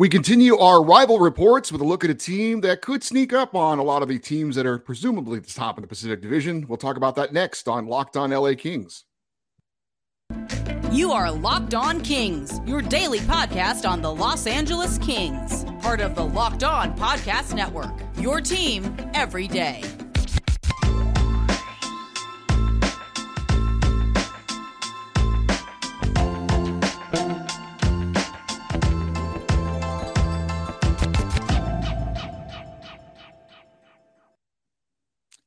We 0.00 0.08
continue 0.08 0.56
our 0.56 0.82
rival 0.82 1.18
reports 1.18 1.70
with 1.70 1.82
a 1.82 1.84
look 1.84 2.04
at 2.04 2.08
a 2.08 2.14
team 2.14 2.62
that 2.62 2.80
could 2.80 3.04
sneak 3.04 3.34
up 3.34 3.54
on 3.54 3.78
a 3.78 3.82
lot 3.82 4.00
of 4.00 4.08
the 4.08 4.18
teams 4.18 4.56
that 4.56 4.64
are 4.64 4.78
presumably 4.78 5.36
at 5.36 5.44
the 5.44 5.52
top 5.52 5.76
of 5.76 5.82
the 5.82 5.88
Pacific 5.88 6.22
Division. 6.22 6.64
We'll 6.66 6.78
talk 6.78 6.96
about 6.96 7.16
that 7.16 7.34
next 7.34 7.68
on 7.68 7.86
Locked 7.86 8.16
On 8.16 8.30
LA 8.30 8.54
Kings. 8.54 9.04
You 10.90 11.12
are 11.12 11.30
Locked 11.30 11.74
On 11.74 12.00
Kings, 12.00 12.62
your 12.64 12.80
daily 12.80 13.18
podcast 13.18 13.86
on 13.86 14.00
the 14.00 14.10
Los 14.10 14.46
Angeles 14.46 14.96
Kings, 14.96 15.66
part 15.82 16.00
of 16.00 16.14
the 16.14 16.24
Locked 16.24 16.64
On 16.64 16.96
Podcast 16.96 17.52
Network. 17.52 17.92
Your 18.16 18.40
team 18.40 18.96
every 19.12 19.48
day. 19.48 19.82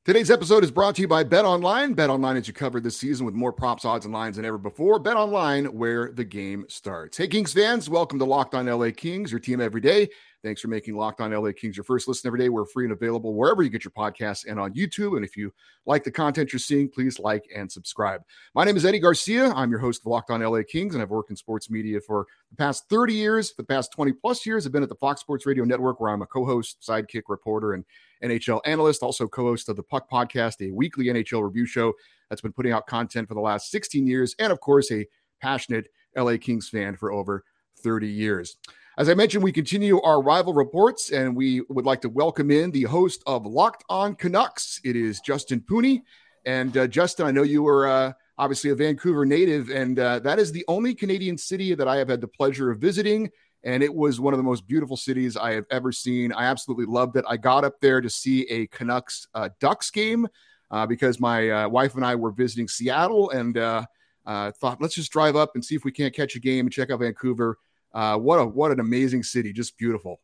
Today's 0.06 0.30
episode 0.30 0.66
is 0.66 0.72
brought 0.72 0.96
to 0.96 1.02
you 1.02 1.08
by 1.08 1.24
Bet 1.24 1.46
Online. 1.46 1.94
Bet 1.94 2.10
Online 2.10 2.36
as 2.36 2.46
you 2.46 2.54
covered 2.54 2.84
this 2.84 2.98
season 2.98 3.26
with 3.26 3.36
more 3.36 3.54
props, 3.54 3.86
odds, 3.86 4.04
and 4.04 4.14
lines 4.14 4.36
than 4.36 4.44
ever 4.44 4.58
before. 4.58 5.00
Bet 5.00 5.16
Online, 5.16 5.64
where 5.68 6.12
the 6.12 6.26
game 6.26 6.66
starts. 6.68 7.16
Hey, 7.16 7.30
Kings 7.30 7.54
fans, 7.54 7.90
welcome 7.90 8.20
to 8.20 8.26
Locked 8.26 8.54
On 8.54 8.66
LA 8.66 8.90
Kings, 8.92 9.32
your 9.32 9.40
team 9.40 9.62
every 9.62 9.80
day. 9.80 10.10
Thanks 10.44 10.60
for 10.60 10.68
making 10.68 10.98
Locked 10.98 11.22
On 11.22 11.32
LA 11.32 11.54
Kings 11.54 11.78
your 11.78 11.86
first 11.86 12.06
listen 12.06 12.28
every 12.28 12.38
day. 12.38 12.50
We're 12.50 12.66
free 12.66 12.84
and 12.84 12.92
available 12.92 13.34
wherever 13.34 13.64
you 13.64 13.70
get 13.70 13.86
your 13.86 13.92
podcasts 13.92 14.46
and 14.46 14.60
on 14.60 14.74
YouTube. 14.74 15.16
And 15.16 15.24
if 15.24 15.38
you 15.38 15.54
like 15.86 16.04
the 16.04 16.12
content 16.12 16.52
you're 16.52 16.60
seeing, 16.60 16.90
please 16.90 17.18
like 17.18 17.46
and 17.56 17.72
subscribe. 17.72 18.22
My 18.54 18.66
name 18.66 18.76
is 18.76 18.84
Eddie 18.84 19.00
Garcia. 19.00 19.54
I'm 19.54 19.72
your 19.72 19.80
host 19.80 20.02
of 20.02 20.08
Locked 20.08 20.32
On 20.32 20.42
LA 20.42 20.64
Kings, 20.68 20.96
and 20.96 21.02
I've 21.02 21.12
worked 21.12 21.30
in 21.30 21.38
sports 21.38 21.70
media 21.70 22.02
for 22.02 22.28
the 22.50 22.58
past 22.58 22.90
30 22.90 23.14
years. 23.14 23.52
For 23.52 23.62
the 23.62 23.68
past 23.68 23.94
20 23.94 24.12
plus 24.12 24.46
years, 24.46 24.66
I've 24.66 24.74
been 24.74 24.84
at 24.84 24.90
the 24.90 24.96
Fox 24.96 25.22
Sports 25.22 25.46
Radio 25.46 25.64
Network, 25.64 26.02
where 26.02 26.12
I'm 26.12 26.22
a 26.22 26.28
co 26.28 26.46
host, 26.46 26.86
sidekick 26.86 27.24
reporter, 27.30 27.72
and 27.72 27.86
NHL 28.22 28.60
analyst, 28.66 29.02
also 29.02 29.30
co 29.30 29.44
host 29.44 29.70
of 29.70 29.78
the 29.78 29.84
Puck 29.84 30.12
Podcast, 30.12 30.56
a 30.68 30.74
weekly 30.74 31.06
NHL 31.06 31.42
review 31.42 31.66
show 31.66 31.94
that's 32.30 32.42
been 32.42 32.52
putting 32.52 32.74
out 32.74 32.86
content 32.86 33.30
for 33.30 33.34
the 33.34 33.40
last 33.40 33.72
16 33.72 34.06
years, 34.06 34.36
and 34.40 34.52
of 34.52 34.60
course, 34.60 34.92
a 34.92 35.08
passionate 35.42 35.88
LA 36.18 36.36
Kings 36.36 36.68
fan 36.68 36.98
for 36.98 37.14
over 37.14 37.46
30 37.82 38.10
years. 38.10 38.58
As 38.96 39.10
I 39.10 39.16
mentioned, 39.16 39.44
we 39.44 39.52
continue 39.52 40.00
our 40.02 40.22
rival 40.22 40.54
reports, 40.54 41.10
and 41.10 41.36
we 41.36 41.62
would 41.70 41.84
like 41.84 42.00
to 42.02 42.10
welcome 42.10 42.52
in 42.52 42.70
the 42.70 42.84
host 42.84 43.24
of 43.26 43.44
Locked 43.44 43.84
On 43.90 44.14
Canucks. 44.14 44.80
It 44.84 44.96
is 44.96 45.20
Justin 45.20 45.62
Pooney. 45.62 46.04
And 46.46 46.78
uh, 46.78 46.86
Justin, 46.86 47.26
I 47.26 47.32
know 47.32 47.42
you 47.42 47.64
were 47.64 47.88
uh, 47.88 48.14
obviously 48.38 48.70
a 48.70 48.76
Vancouver 48.76 49.26
native, 49.26 49.72
and 49.72 49.98
uh, 49.98 50.20
that 50.20 50.38
is 50.38 50.52
the 50.52 50.64
only 50.68 50.94
Canadian 50.94 51.40
city 51.40 51.74
that 51.74 51.88
I 51.88 51.96
have 51.96 52.08
had 52.08 52.22
the 52.22 52.28
pleasure 52.28 52.70
of 52.70 52.80
visiting 52.80 53.32
and 53.66 53.82
it 53.82 53.94
was 53.94 54.20
one 54.20 54.34
of 54.34 54.38
the 54.38 54.44
most 54.44 54.68
beautiful 54.68 54.98
cities 54.98 55.38
I 55.38 55.54
have 55.54 55.66
ever 55.72 55.94
seen. 55.94 56.34
I 56.34 56.44
absolutely 56.48 56.86
loved 56.86 57.16
it. 57.16 57.24
I 57.30 57.38
got 57.38 57.64
up 57.64 57.80
there 57.80 58.02
to 58.02 58.10
see 58.10 58.42
a 58.50 58.68
Canucks 58.68 59.26
uh, 59.34 59.48
Ducks 59.62 59.90
game 59.90 60.28
uh, 60.70 60.86
because 60.86 61.18
my 61.20 61.50
uh, 61.50 61.70
wife 61.70 61.96
and 61.96 62.06
I 62.06 62.16
were 62.16 62.32
visiting 62.32 62.68
Seattle 62.68 63.30
and 63.30 63.56
thought, 63.56 64.82
let's 64.82 64.96
just 64.96 65.14
drive 65.14 65.38
up 65.38 65.52
and 65.56 65.64
see 65.64 65.76
if 65.76 65.86
we 65.86 65.94
can't 65.94 66.14
catch 66.14 66.36
a 66.36 66.42
game 66.42 66.66
and 66.66 66.74
check 66.74 66.92
out 66.92 67.00
Vancouver. 67.00 67.58
Uh, 67.94 68.18
what 68.18 68.38
a 68.38 68.46
what 68.46 68.72
an 68.72 68.80
amazing 68.80 69.24
city, 69.24 69.54
just 69.54 69.78
beautiful. 69.78 70.20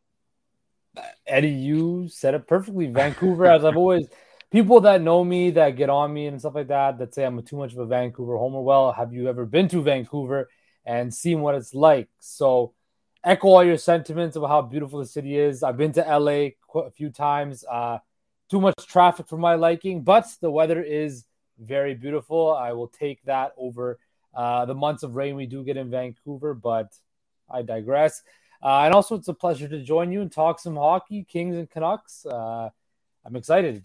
Eddie, 1.26 1.50
you 1.50 2.08
said 2.08 2.34
it 2.34 2.46
perfectly. 2.46 2.86
Vancouver, 2.86 3.46
as 3.46 3.64
I've 3.64 3.76
always 3.76 4.08
people 4.50 4.80
that 4.80 5.00
know 5.00 5.22
me 5.22 5.50
that 5.52 5.76
get 5.76 5.88
on 5.88 6.12
me 6.12 6.26
and 6.26 6.40
stuff 6.40 6.54
like 6.54 6.68
that 6.68 6.98
that 6.98 7.14
say 7.14 7.24
I'm 7.24 7.40
too 7.42 7.56
much 7.56 7.72
of 7.72 7.78
a 7.78 7.86
Vancouver 7.86 8.36
homer. 8.36 8.60
Well, 8.60 8.92
have 8.92 9.12
you 9.12 9.28
ever 9.28 9.46
been 9.46 9.68
to 9.68 9.82
Vancouver 9.82 10.48
and 10.84 11.14
seen 11.14 11.40
what 11.40 11.54
it's 11.54 11.74
like? 11.74 12.08
So 12.18 12.74
echo 13.22 13.48
all 13.48 13.64
your 13.64 13.78
sentiments 13.78 14.36
about 14.36 14.48
how 14.48 14.62
beautiful 14.62 14.98
the 14.98 15.06
city 15.06 15.38
is. 15.38 15.62
I've 15.62 15.76
been 15.76 15.92
to 15.92 16.18
LA 16.18 16.50
a 16.74 16.90
few 16.90 17.10
times. 17.10 17.64
Uh, 17.70 17.98
too 18.50 18.60
much 18.60 18.74
traffic 18.88 19.28
for 19.28 19.38
my 19.38 19.54
liking, 19.54 20.02
but 20.02 20.26
the 20.40 20.50
weather 20.50 20.82
is 20.82 21.24
very 21.58 21.94
beautiful. 21.94 22.52
I 22.52 22.72
will 22.72 22.88
take 22.88 23.22
that 23.24 23.52
over 23.56 24.00
uh, 24.34 24.64
the 24.64 24.74
months 24.74 25.04
of 25.04 25.14
rain 25.14 25.36
we 25.36 25.46
do 25.46 25.62
get 25.62 25.76
in 25.76 25.90
Vancouver, 25.90 26.54
but 26.54 26.92
I 27.50 27.62
digress. 27.62 28.22
Uh, 28.62 28.82
and 28.84 28.94
also, 28.94 29.14
it's 29.14 29.28
a 29.28 29.34
pleasure 29.34 29.68
to 29.68 29.82
join 29.82 30.12
you 30.12 30.20
and 30.20 30.30
talk 30.30 30.60
some 30.60 30.76
hockey, 30.76 31.24
Kings 31.24 31.56
and 31.56 31.68
Canucks. 31.70 32.26
Uh, 32.26 32.68
I'm 33.24 33.36
excited. 33.36 33.84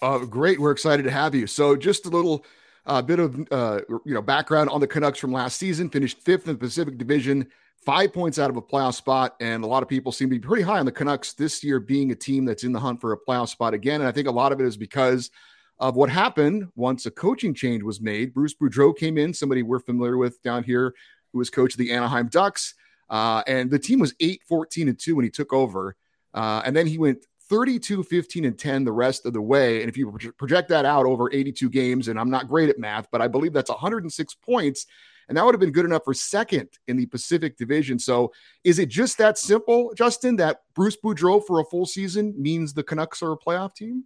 Uh, 0.00 0.18
great, 0.18 0.58
we're 0.58 0.72
excited 0.72 1.02
to 1.02 1.10
have 1.10 1.34
you. 1.34 1.46
So, 1.46 1.76
just 1.76 2.06
a 2.06 2.08
little 2.08 2.44
uh, 2.86 3.02
bit 3.02 3.18
of 3.18 3.38
uh, 3.50 3.80
you 4.04 4.14
know 4.14 4.22
background 4.22 4.70
on 4.70 4.80
the 4.80 4.86
Canucks 4.86 5.18
from 5.18 5.32
last 5.32 5.58
season. 5.58 5.90
Finished 5.90 6.20
fifth 6.20 6.46
in 6.46 6.54
the 6.54 6.58
Pacific 6.58 6.96
Division 6.96 7.46
five 7.84 8.12
points 8.12 8.38
out 8.38 8.50
of 8.50 8.56
a 8.56 8.62
playoff 8.62 8.94
spot. 8.94 9.36
And 9.40 9.64
a 9.64 9.66
lot 9.66 9.82
of 9.82 9.88
people 9.88 10.12
seem 10.12 10.28
to 10.30 10.36
be 10.36 10.40
pretty 10.40 10.62
high 10.62 10.78
on 10.78 10.86
the 10.86 10.92
Canucks 10.92 11.32
this 11.32 11.62
year 11.64 11.80
being 11.80 12.12
a 12.12 12.14
team 12.14 12.44
that's 12.44 12.64
in 12.64 12.72
the 12.72 12.80
hunt 12.80 13.00
for 13.00 13.12
a 13.12 13.18
playoff 13.18 13.48
spot 13.48 13.74
again. 13.74 14.00
And 14.00 14.08
I 14.08 14.12
think 14.12 14.28
a 14.28 14.32
lot 14.32 14.52
of 14.52 14.60
it 14.60 14.66
is 14.66 14.76
because 14.76 15.30
of 15.78 15.96
what 15.96 16.08
happened 16.08 16.68
once 16.76 17.06
a 17.06 17.10
coaching 17.10 17.54
change 17.54 17.82
was 17.82 18.00
made. 18.00 18.32
Bruce 18.32 18.54
Boudreau 18.54 18.96
came 18.96 19.18
in, 19.18 19.34
somebody 19.34 19.62
we're 19.62 19.80
familiar 19.80 20.16
with 20.16 20.40
down 20.42 20.62
here, 20.62 20.94
who 21.32 21.38
was 21.38 21.50
coach 21.50 21.74
of 21.74 21.78
the 21.78 21.92
Anaheim 21.92 22.28
Ducks. 22.28 22.74
Uh, 23.10 23.42
and 23.46 23.70
the 23.70 23.78
team 23.78 23.98
was 23.98 24.14
8 24.20 24.42
14 24.48 24.88
and 24.88 24.98
2 24.98 25.16
when 25.16 25.24
he 25.24 25.30
took 25.30 25.52
over. 25.52 25.96
Uh, 26.34 26.62
and 26.64 26.74
then 26.74 26.86
he 26.86 26.98
went 26.98 27.24
32 27.48 28.02
15 28.04 28.44
and 28.44 28.58
10 28.58 28.84
the 28.84 28.92
rest 28.92 29.26
of 29.26 29.32
the 29.32 29.42
way. 29.42 29.80
And 29.80 29.88
if 29.88 29.96
you 29.96 30.10
project 30.38 30.68
that 30.70 30.84
out 30.84 31.06
over 31.06 31.32
82 31.32 31.68
games, 31.70 32.08
and 32.08 32.18
I'm 32.18 32.30
not 32.30 32.48
great 32.48 32.70
at 32.70 32.78
math, 32.78 33.08
but 33.10 33.20
I 33.20 33.28
believe 33.28 33.52
that's 33.52 33.70
106 33.70 34.34
points 34.36 34.86
and 35.28 35.36
that 35.36 35.44
would 35.44 35.54
have 35.54 35.60
been 35.60 35.72
good 35.72 35.84
enough 35.84 36.04
for 36.04 36.14
second 36.14 36.68
in 36.88 36.96
the 36.96 37.06
Pacific 37.06 37.56
Division. 37.56 37.98
So, 37.98 38.32
is 38.64 38.78
it 38.78 38.88
just 38.88 39.18
that 39.18 39.38
simple, 39.38 39.92
Justin, 39.96 40.36
that 40.36 40.60
Bruce 40.74 40.96
Boudreau 41.02 41.42
for 41.44 41.60
a 41.60 41.64
full 41.64 41.86
season 41.86 42.34
means 42.36 42.72
the 42.72 42.82
Canucks 42.82 43.22
are 43.22 43.32
a 43.32 43.38
playoff 43.38 43.74
team? 43.74 44.04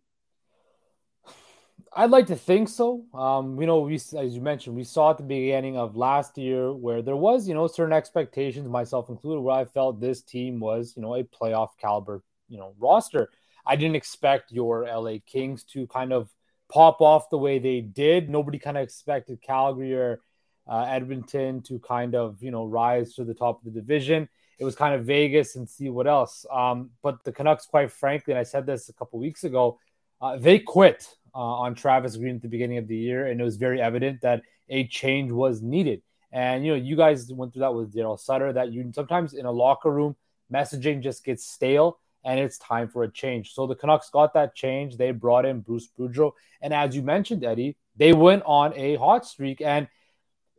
I'd 1.98 2.10
like 2.10 2.26
to 2.26 2.36
think 2.36 2.68
so. 2.68 3.06
Um, 3.14 3.58
you 3.58 3.66
know, 3.66 3.80
we 3.80 3.94
as 3.94 4.12
you 4.12 4.42
mentioned, 4.42 4.76
we 4.76 4.84
saw 4.84 5.12
at 5.12 5.16
the 5.16 5.22
beginning 5.22 5.78
of 5.78 5.96
last 5.96 6.36
year 6.36 6.70
where 6.70 7.00
there 7.00 7.16
was, 7.16 7.48
you 7.48 7.54
know, 7.54 7.66
certain 7.68 7.94
expectations, 7.94 8.68
myself 8.68 9.08
included, 9.08 9.40
where 9.40 9.56
I 9.56 9.64
felt 9.64 9.98
this 9.98 10.20
team 10.20 10.60
was, 10.60 10.92
you 10.94 11.00
know, 11.00 11.14
a 11.14 11.24
playoff 11.24 11.70
caliber, 11.80 12.22
you 12.50 12.58
know, 12.58 12.74
roster. 12.78 13.30
I 13.64 13.76
didn't 13.76 13.96
expect 13.96 14.52
your 14.52 14.84
LA 14.84 15.16
Kings 15.24 15.64
to 15.72 15.86
kind 15.86 16.12
of 16.12 16.28
pop 16.68 17.00
off 17.00 17.30
the 17.30 17.38
way 17.38 17.58
they 17.58 17.80
did. 17.80 18.28
Nobody 18.28 18.58
kind 18.58 18.76
of 18.76 18.82
expected 18.82 19.40
Calgary 19.40 19.94
or 19.94 20.20
uh, 20.68 20.84
Edmonton 20.90 21.62
to 21.62 21.78
kind 21.78 22.14
of 22.14 22.42
you 22.42 22.50
know 22.50 22.66
rise 22.66 23.14
to 23.14 23.24
the 23.24 23.34
top 23.34 23.64
of 23.64 23.72
the 23.72 23.80
division. 23.80 24.28
It 24.58 24.64
was 24.66 24.76
kind 24.76 24.94
of 24.94 25.06
Vegas 25.06 25.56
and 25.56 25.66
see 25.66 25.88
what 25.88 26.06
else. 26.06 26.44
Um, 26.52 26.90
but 27.02 27.24
the 27.24 27.32
Canucks, 27.32 27.64
quite 27.64 27.90
frankly, 27.90 28.32
and 28.32 28.38
I 28.38 28.42
said 28.42 28.66
this 28.66 28.90
a 28.90 28.92
couple 28.92 29.18
weeks 29.18 29.44
ago, 29.44 29.78
uh, 30.20 30.36
they 30.36 30.58
quit 30.58 31.06
uh, 31.36 31.64
on 31.64 31.74
Travis 31.74 32.16
Green 32.16 32.36
at 32.36 32.42
the 32.42 32.48
beginning 32.48 32.78
of 32.78 32.88
the 32.88 32.96
year, 32.96 33.26
and 33.26 33.38
it 33.38 33.44
was 33.44 33.56
very 33.56 33.80
evident 33.80 34.22
that 34.22 34.42
a 34.70 34.86
change 34.88 35.30
was 35.30 35.60
needed. 35.60 36.00
And 36.32 36.64
you 36.64 36.72
know, 36.72 36.78
you 36.78 36.96
guys 36.96 37.30
went 37.30 37.52
through 37.52 37.60
that 37.60 37.74
with 37.74 37.94
Darryl 37.94 38.18
Sutter. 38.18 38.52
That 38.54 38.72
you 38.72 38.90
sometimes 38.94 39.34
in 39.34 39.44
a 39.44 39.52
locker 39.52 39.92
room, 39.92 40.16
messaging 40.52 41.02
just 41.02 41.24
gets 41.24 41.46
stale, 41.46 41.98
and 42.24 42.40
it's 42.40 42.58
time 42.58 42.88
for 42.88 43.02
a 43.04 43.12
change. 43.12 43.52
So 43.52 43.66
the 43.66 43.74
Canucks 43.74 44.08
got 44.08 44.32
that 44.32 44.54
change. 44.54 44.96
They 44.96 45.10
brought 45.10 45.44
in 45.44 45.60
Bruce 45.60 45.88
Boudreau, 45.98 46.32
and 46.62 46.72
as 46.72 46.96
you 46.96 47.02
mentioned, 47.02 47.44
Eddie, 47.44 47.76
they 47.96 48.14
went 48.14 48.42
on 48.46 48.72
a 48.74 48.96
hot 48.96 49.26
streak 49.26 49.60
and 49.60 49.88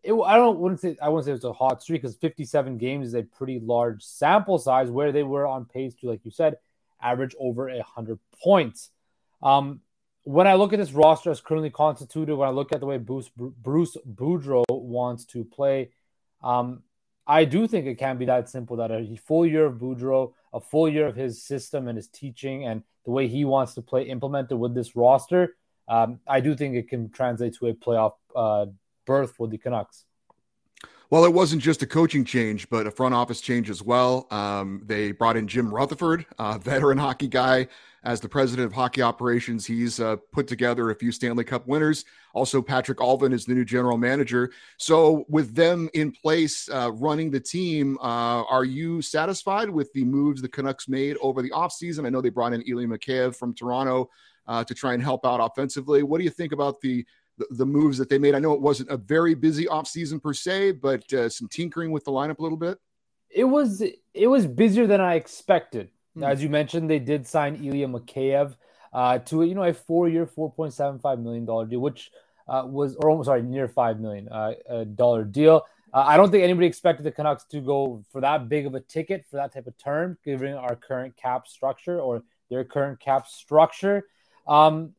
it, 0.03 0.13
I 0.13 0.35
don't 0.35 0.59
wouldn't 0.59 0.79
say 0.79 0.95
I 1.01 1.09
wouldn't 1.09 1.25
say 1.25 1.31
it 1.31 1.35
was 1.35 1.44
a 1.44 1.53
hot 1.53 1.81
streak 1.81 2.01
because 2.01 2.15
57 2.15 2.77
games 2.77 3.07
is 3.07 3.13
a 3.13 3.23
pretty 3.23 3.59
large 3.59 4.03
sample 4.03 4.57
size 4.57 4.89
where 4.89 5.11
they 5.11 5.23
were 5.23 5.45
on 5.45 5.65
pace 5.65 5.95
to, 5.95 6.07
like 6.07 6.23
you 6.23 6.31
said, 6.31 6.57
average 7.01 7.35
over 7.39 7.69
hundred 7.81 8.19
points. 8.41 8.91
Um, 9.41 9.81
when 10.27 10.45
I 10.45 10.55
look 10.55 10.73
at 10.73 10.79
this 10.79 10.91
roster 10.91 11.31
as 11.31 11.39
currently 11.39 11.69
constituted, 11.69 12.35
when 12.35 12.49
I 12.49 12.51
look 12.51 12.73
at 12.73 12.81
the 12.81 12.85
way 12.85 12.97
Bruce 12.97 13.29
Bruce 13.38 13.95
Boudreau 14.05 14.65
wants 14.69 15.23
to 15.27 15.45
play, 15.45 15.91
um, 16.43 16.83
I 17.25 17.45
do 17.45 17.65
think 17.65 17.88
it 17.88 17.97
can 17.97 18.17
be 18.17 18.25
that 18.25 18.49
simple 18.49 18.75
that 18.75 18.91
a 18.91 19.15
full 19.25 19.45
year 19.45 19.65
of 19.65 19.75
Boudreau, 19.75 20.33
a 20.51 20.59
full 20.59 20.89
year 20.89 21.07
of 21.07 21.15
his 21.15 21.41
system 21.41 21.88
and 21.88 21.95
his 21.95 22.09
teaching 22.09 22.65
and 22.65 22.83
the 23.06 23.12
way 23.12 23.29
he 23.29 23.45
wants 23.45 23.74
to 23.75 23.81
play 23.81 24.03
implemented 24.03 24.59
with 24.59 24.75
this 24.75 24.97
roster, 24.97 25.56
um, 25.88 26.19
I 26.27 26.41
do 26.41 26.57
think 26.57 26.75
it 26.75 26.89
can 26.89 27.09
translate 27.09 27.56
to 27.59 27.68
a 27.68 27.74
playoff 27.74 28.15
uh, 28.35 28.65
berth 29.06 29.31
for 29.31 29.47
the 29.47 29.57
Canucks. 29.57 30.03
Well, 31.09 31.24
it 31.24 31.33
wasn't 31.33 31.62
just 31.62 31.81
a 31.81 31.88
coaching 31.88 32.25
change, 32.25 32.69
but 32.69 32.86
a 32.86 32.92
front 32.92 33.15
office 33.15 33.39
change 33.39 33.69
as 33.69 33.81
well. 33.81 34.27
Um, 34.30 34.81
they 34.86 35.13
brought 35.13 35.38
in 35.38 35.48
Jim 35.48 35.74
Rutherford, 35.74 36.25
a 36.38 36.59
veteran 36.59 36.98
hockey 36.98 37.30
guy, 37.30 37.69
as 38.04 38.19
the 38.19 38.27
president 38.27 38.65
of 38.65 38.74
hockey 38.74 39.01
operations. 39.01 39.65
He's 39.65 40.01
uh, 40.01 40.18
put 40.33 40.48
together 40.48 40.89
a 40.89 40.95
few 40.95 41.13
Stanley 41.13 41.45
Cup 41.45 41.65
winners. 41.65 42.04
Also, 42.33 42.62
Patrik 42.62 42.98
Allvin 42.98 43.31
is 43.31 43.45
the 43.45 43.54
new 43.54 43.63
general 43.63 43.98
manager. 43.98 44.51
So, 44.75 45.24
with 45.30 45.56
them 45.56 45.89
in 45.94 46.12
place 46.12 46.68
uh, 46.69 46.92
running 46.92 47.31
the 47.31 47.39
team, 47.39 47.98
uh, 48.00 48.44
are 48.44 48.65
you 48.65 49.01
satisfied 49.01 49.69
with 49.69 49.94
the 49.94 50.03
moves 50.03 50.42
the 50.42 50.50
Canucks 50.50 50.89
made 50.89 51.15
over 51.21 51.42
the 51.42 51.51
offseason? 51.51 52.06
I 52.06 52.10
know 52.10 52.19
they 52.19 52.30
brought 52.30 52.51
in 52.51 52.63
Ilya 52.63 52.88
Mikheyev 52.88 53.33
from 53.33 53.53
Toronto 53.53 54.10
uh, 54.45 54.65
to 54.65 54.74
try 54.74 54.94
and 54.94 55.01
help 55.01 55.25
out 55.25 55.39
offensively. 55.39 56.03
What 56.03 56.18
do 56.18 56.25
you 56.25 56.31
think 56.31 56.51
about 56.51 56.81
the 56.81 57.06
the, 57.38 57.48
the 57.51 57.66
moves 57.66 57.98
that 57.98 58.10
they 58.10 58.18
made. 58.18 58.36
I 58.36 58.39
know 58.39 58.54
it 58.54 58.62
wasn't 58.62 58.89
a 58.89 58.98
very 58.98 59.36
busy 59.36 59.66
offseason 59.66 60.22
per 60.22 60.34
se, 60.34 60.74
but 60.74 61.12
uh, 61.13 61.30
some 61.30 61.48
tinkering 61.48 61.92
with 61.92 62.06
the 62.06 62.12
lineup 62.12 62.39
a 62.39 62.42
little 62.42 62.57
bit. 62.57 62.80
It 63.30 63.44
was 63.44 63.81
it 64.13 64.28
was 64.28 64.45
busier 64.45 64.88
than 64.88 65.01
I 65.01 65.16
expected. 65.16 65.89
Mm. 66.18 66.28
As 66.28 66.42
you 66.42 66.50
mentioned, 66.50 66.89
they 66.89 67.00
did 67.00 67.28
sign 67.28 67.56
Ilya 67.63 67.88
Mikheyev 67.88 68.56
uh, 68.94 69.19
to 69.19 69.44
you 69.44 69.56
know 69.56 69.63
a 69.63 69.74
four-year, 69.74 70.25
four 70.25 70.51
point 70.51 70.74
seven 70.74 71.00
five 71.00 71.19
million 71.19 71.45
dollar 71.45 71.66
deal, 71.66 71.80
which 71.80 72.12
uh, 72.48 72.63
was 72.66 72.95
or 72.95 73.10
almost 73.10 73.28
sorry 73.28 73.44
near 73.44 73.68
five 73.68 74.00
million 74.00 74.28
uh, 74.30 74.54
dollar 74.95 75.24
deal. 75.24 75.66
Uh, 75.94 76.04
I 76.06 76.18
don't 76.18 76.31
think 76.31 76.44
anybody 76.44 76.68
expected 76.68 77.04
the 77.04 77.12
Canucks 77.12 77.45
to 77.45 77.62
go 77.62 78.04
for 78.12 78.22
that 78.22 78.50
big 78.50 78.66
of 78.66 78.75
a 78.75 78.80
ticket 78.80 79.25
for 79.30 79.38
that 79.38 79.54
type 79.54 79.68
of 79.68 79.78
term, 79.78 80.18
given 80.24 80.54
our 80.54 80.75
current 80.75 81.16
cap 81.16 81.48
structure 81.48 82.00
or 82.00 82.24
their 82.50 82.63
current 82.63 83.00
cap 83.00 83.28
structure. 83.28 84.04
Um, 84.48 84.94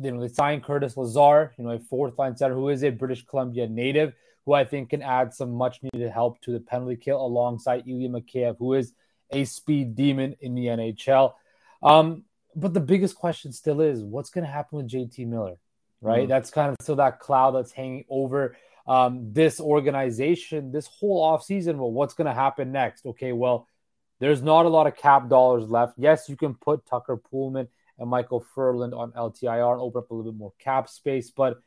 you 0.00 0.12
know, 0.12 0.20
they 0.20 0.28
signed 0.28 0.64
Curtis 0.64 0.96
Lazar, 0.96 1.52
you 1.56 1.64
know, 1.64 1.70
a 1.70 1.78
fourth 1.78 2.18
line 2.18 2.36
center 2.36 2.54
who 2.54 2.68
is 2.68 2.82
a 2.82 2.90
British 2.90 3.24
Columbia 3.24 3.68
native, 3.68 4.12
who 4.44 4.52
I 4.52 4.64
think 4.64 4.90
can 4.90 5.02
add 5.02 5.32
some 5.34 5.52
much 5.52 5.80
needed 5.82 6.10
help 6.10 6.40
to 6.42 6.52
the 6.52 6.60
penalty 6.60 6.96
kill 6.96 7.24
alongside 7.24 7.86
Ilya 7.86 8.08
Mikheyev, 8.10 8.56
who 8.58 8.74
is 8.74 8.92
a 9.30 9.44
speed 9.44 9.94
demon 9.94 10.36
in 10.40 10.54
the 10.54 10.66
NHL. 10.66 11.34
Um, 11.82 12.24
but 12.56 12.74
the 12.74 12.80
biggest 12.80 13.16
question 13.16 13.52
still 13.52 13.80
is 13.80 14.02
what's 14.02 14.30
going 14.30 14.44
to 14.44 14.50
happen 14.50 14.78
with 14.78 14.88
JT 14.88 15.26
Miller, 15.26 15.56
right? 16.00 16.20
Mm-hmm. 16.20 16.28
That's 16.28 16.50
kind 16.50 16.70
of 16.70 16.76
still 16.80 16.96
that 16.96 17.20
cloud 17.20 17.52
that's 17.52 17.72
hanging 17.72 18.04
over 18.08 18.56
um, 18.86 19.32
this 19.32 19.60
organization 19.60 20.70
this 20.70 20.86
whole 20.86 21.24
offseason. 21.24 21.76
Well, 21.76 21.90
what's 21.90 22.14
going 22.14 22.26
to 22.26 22.34
happen 22.34 22.72
next? 22.72 23.06
Okay, 23.06 23.32
well, 23.32 23.68
there's 24.20 24.42
not 24.42 24.66
a 24.66 24.68
lot 24.68 24.86
of 24.86 24.96
cap 24.96 25.28
dollars 25.28 25.68
left. 25.68 25.94
Yes, 25.96 26.28
you 26.28 26.36
can 26.36 26.54
put 26.54 26.86
Tucker 26.86 27.16
Poolman 27.16 27.68
and 27.98 28.10
Michael 28.10 28.44
Ferland 28.54 28.94
on 28.94 29.12
LTIR 29.12 29.72
and 29.72 29.80
open 29.80 30.00
up 30.00 30.10
a 30.10 30.14
little 30.14 30.32
bit 30.32 30.38
more 30.38 30.52
cap 30.58 30.88
space, 30.88 31.30
but 31.30 31.58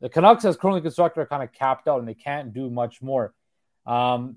the 0.00 0.08
Canucks, 0.08 0.44
as 0.44 0.56
currently 0.56 0.82
constructed, 0.82 1.20
are 1.20 1.26
kind 1.26 1.42
of 1.42 1.52
capped 1.52 1.88
out 1.88 2.00
and 2.00 2.08
they 2.08 2.14
can't 2.14 2.52
do 2.52 2.68
much 2.68 3.00
more. 3.00 3.34
Um, 3.86 4.36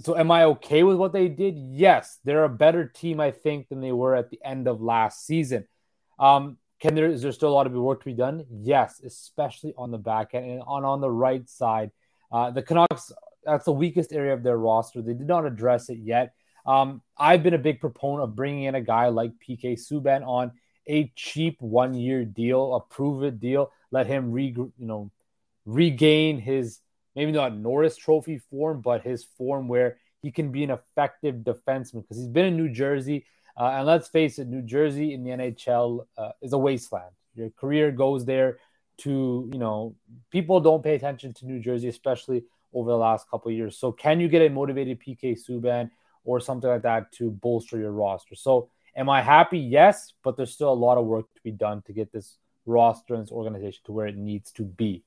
so, 0.00 0.16
am 0.16 0.30
I 0.30 0.44
okay 0.44 0.82
with 0.82 0.96
what 0.96 1.12
they 1.12 1.28
did? 1.28 1.56
Yes, 1.56 2.18
they're 2.24 2.44
a 2.44 2.48
better 2.48 2.86
team, 2.86 3.20
I 3.20 3.30
think, 3.30 3.68
than 3.68 3.80
they 3.80 3.92
were 3.92 4.14
at 4.14 4.30
the 4.30 4.38
end 4.44 4.68
of 4.68 4.80
last 4.80 5.26
season. 5.26 5.66
Um, 6.18 6.58
can 6.80 6.94
there 6.94 7.06
is 7.06 7.22
there 7.22 7.32
still 7.32 7.50
a 7.50 7.54
lot 7.54 7.66
of 7.66 7.72
work 7.72 8.00
to 8.00 8.04
be 8.04 8.14
done? 8.14 8.44
Yes, 8.50 9.00
especially 9.04 9.74
on 9.76 9.90
the 9.90 9.98
back 9.98 10.34
end 10.34 10.46
and 10.46 10.62
on 10.66 10.84
on 10.84 11.00
the 11.00 11.10
right 11.10 11.48
side. 11.48 11.90
Uh, 12.30 12.50
the 12.50 12.62
Canucks 12.62 13.12
that's 13.44 13.64
the 13.64 13.72
weakest 13.72 14.12
area 14.12 14.34
of 14.34 14.42
their 14.42 14.56
roster. 14.56 15.02
They 15.02 15.14
did 15.14 15.26
not 15.26 15.46
address 15.46 15.88
it 15.88 15.98
yet. 15.98 16.34
Um, 16.64 17.02
I've 17.18 17.42
been 17.42 17.54
a 17.54 17.58
big 17.58 17.80
proponent 17.80 18.30
of 18.30 18.36
bringing 18.36 18.64
in 18.64 18.74
a 18.74 18.80
guy 18.80 19.08
like 19.08 19.32
PK 19.46 19.74
Subban 19.74 20.26
on 20.26 20.52
a 20.86 21.12
cheap 21.14 21.60
one 21.60 21.94
year 21.94 22.24
deal, 22.24 22.74
a 22.74 22.80
prove 22.80 23.24
it 23.24 23.40
deal. 23.40 23.70
Let 23.90 24.06
him 24.06 24.32
re 24.32 24.54
you 24.56 24.72
know 24.78 25.10
regain 25.64 26.38
his 26.38 26.80
maybe 27.14 27.32
not 27.32 27.56
Norris 27.56 27.96
Trophy 27.96 28.38
form, 28.38 28.80
but 28.80 29.02
his 29.02 29.24
form 29.24 29.68
where 29.68 29.98
he 30.22 30.30
can 30.30 30.50
be 30.50 30.64
an 30.64 30.70
effective 30.70 31.36
defenseman 31.36 32.02
because 32.02 32.16
he's 32.16 32.28
been 32.28 32.46
in 32.46 32.56
New 32.56 32.68
Jersey. 32.68 33.26
Uh, 33.58 33.70
and 33.74 33.86
let's 33.86 34.08
face 34.08 34.38
it, 34.38 34.48
New 34.48 34.62
Jersey 34.62 35.12
in 35.12 35.24
the 35.24 35.30
NHL 35.30 36.06
uh, 36.16 36.30
is 36.40 36.52
a 36.52 36.58
wasteland. 36.58 37.10
Your 37.34 37.50
career 37.50 37.90
goes 37.90 38.24
there 38.24 38.58
to, 38.98 39.50
you 39.52 39.58
know, 39.58 39.94
people 40.30 40.60
don't 40.60 40.82
pay 40.82 40.94
attention 40.94 41.34
to 41.34 41.46
New 41.46 41.60
Jersey, 41.60 41.88
especially 41.88 42.44
over 42.72 42.90
the 42.90 42.96
last 42.96 43.28
couple 43.28 43.50
years. 43.50 43.76
So, 43.76 43.92
can 43.92 44.20
you 44.20 44.28
get 44.28 44.42
a 44.42 44.48
motivated 44.48 45.00
PK 45.00 45.38
Subban 45.38 45.90
or 46.24 46.40
something 46.40 46.70
like 46.70 46.82
that 46.82 47.12
to 47.12 47.30
bolster 47.30 47.78
your 47.78 47.92
roster? 47.92 48.34
So, 48.34 48.70
am 48.96 49.08
I 49.08 49.22
happy? 49.22 49.58
Yes, 49.58 50.12
but 50.22 50.36
there's 50.36 50.52
still 50.52 50.72
a 50.72 50.74
lot 50.74 50.98
of 50.98 51.06
work 51.06 51.32
to 51.34 51.40
be 51.42 51.50
done 51.50 51.82
to 51.82 51.92
get 51.92 52.12
this 52.12 52.36
roster 52.66 53.14
and 53.14 53.22
this 53.22 53.32
organization 53.32 53.80
to 53.86 53.92
where 53.92 54.06
it 54.06 54.16
needs 54.16 54.50
to 54.52 54.64
be. 54.64 55.02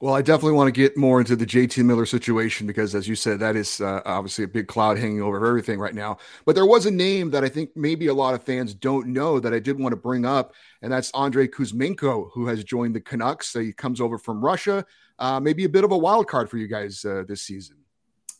Well, 0.00 0.14
I 0.14 0.22
definitely 0.22 0.52
want 0.52 0.68
to 0.68 0.80
get 0.80 0.96
more 0.96 1.18
into 1.18 1.34
the 1.34 1.44
JT 1.44 1.84
Miller 1.84 2.06
situation 2.06 2.68
because, 2.68 2.94
as 2.94 3.08
you 3.08 3.16
said, 3.16 3.40
that 3.40 3.56
is 3.56 3.80
uh, 3.80 4.00
obviously 4.04 4.44
a 4.44 4.48
big 4.48 4.68
cloud 4.68 4.96
hanging 4.96 5.20
over 5.20 5.44
everything 5.44 5.80
right 5.80 5.94
now. 5.94 6.18
But 6.44 6.54
there 6.54 6.66
was 6.66 6.86
a 6.86 6.90
name 6.90 7.30
that 7.30 7.42
I 7.42 7.48
think 7.48 7.70
maybe 7.74 8.06
a 8.06 8.14
lot 8.14 8.34
of 8.34 8.44
fans 8.44 8.74
don't 8.74 9.08
know 9.08 9.40
that 9.40 9.52
I 9.52 9.58
did 9.58 9.76
want 9.76 9.92
to 9.92 9.96
bring 9.96 10.24
up, 10.24 10.54
and 10.82 10.92
that's 10.92 11.10
Andrei 11.14 11.48
Kuzmenko, 11.48 12.30
who 12.32 12.46
has 12.46 12.62
joined 12.62 12.94
the 12.94 13.00
Canucks. 13.00 13.48
So 13.48 13.58
he 13.58 13.72
comes 13.72 14.00
over 14.00 14.18
from 14.18 14.40
Russia. 14.40 14.86
Uh, 15.18 15.40
maybe 15.40 15.64
a 15.64 15.68
bit 15.68 15.82
of 15.82 15.90
a 15.90 15.98
wild 15.98 16.28
card 16.28 16.48
for 16.48 16.58
you 16.58 16.68
guys 16.68 17.04
uh, 17.04 17.24
this 17.26 17.42
season. 17.42 17.78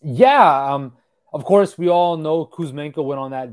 Yeah. 0.00 0.75
Um, 0.75 0.93
of 1.32 1.44
course, 1.44 1.76
we 1.76 1.88
all 1.88 2.16
know 2.16 2.46
Kuzmenko 2.46 3.05
went 3.05 3.19
on 3.19 3.32
that, 3.32 3.50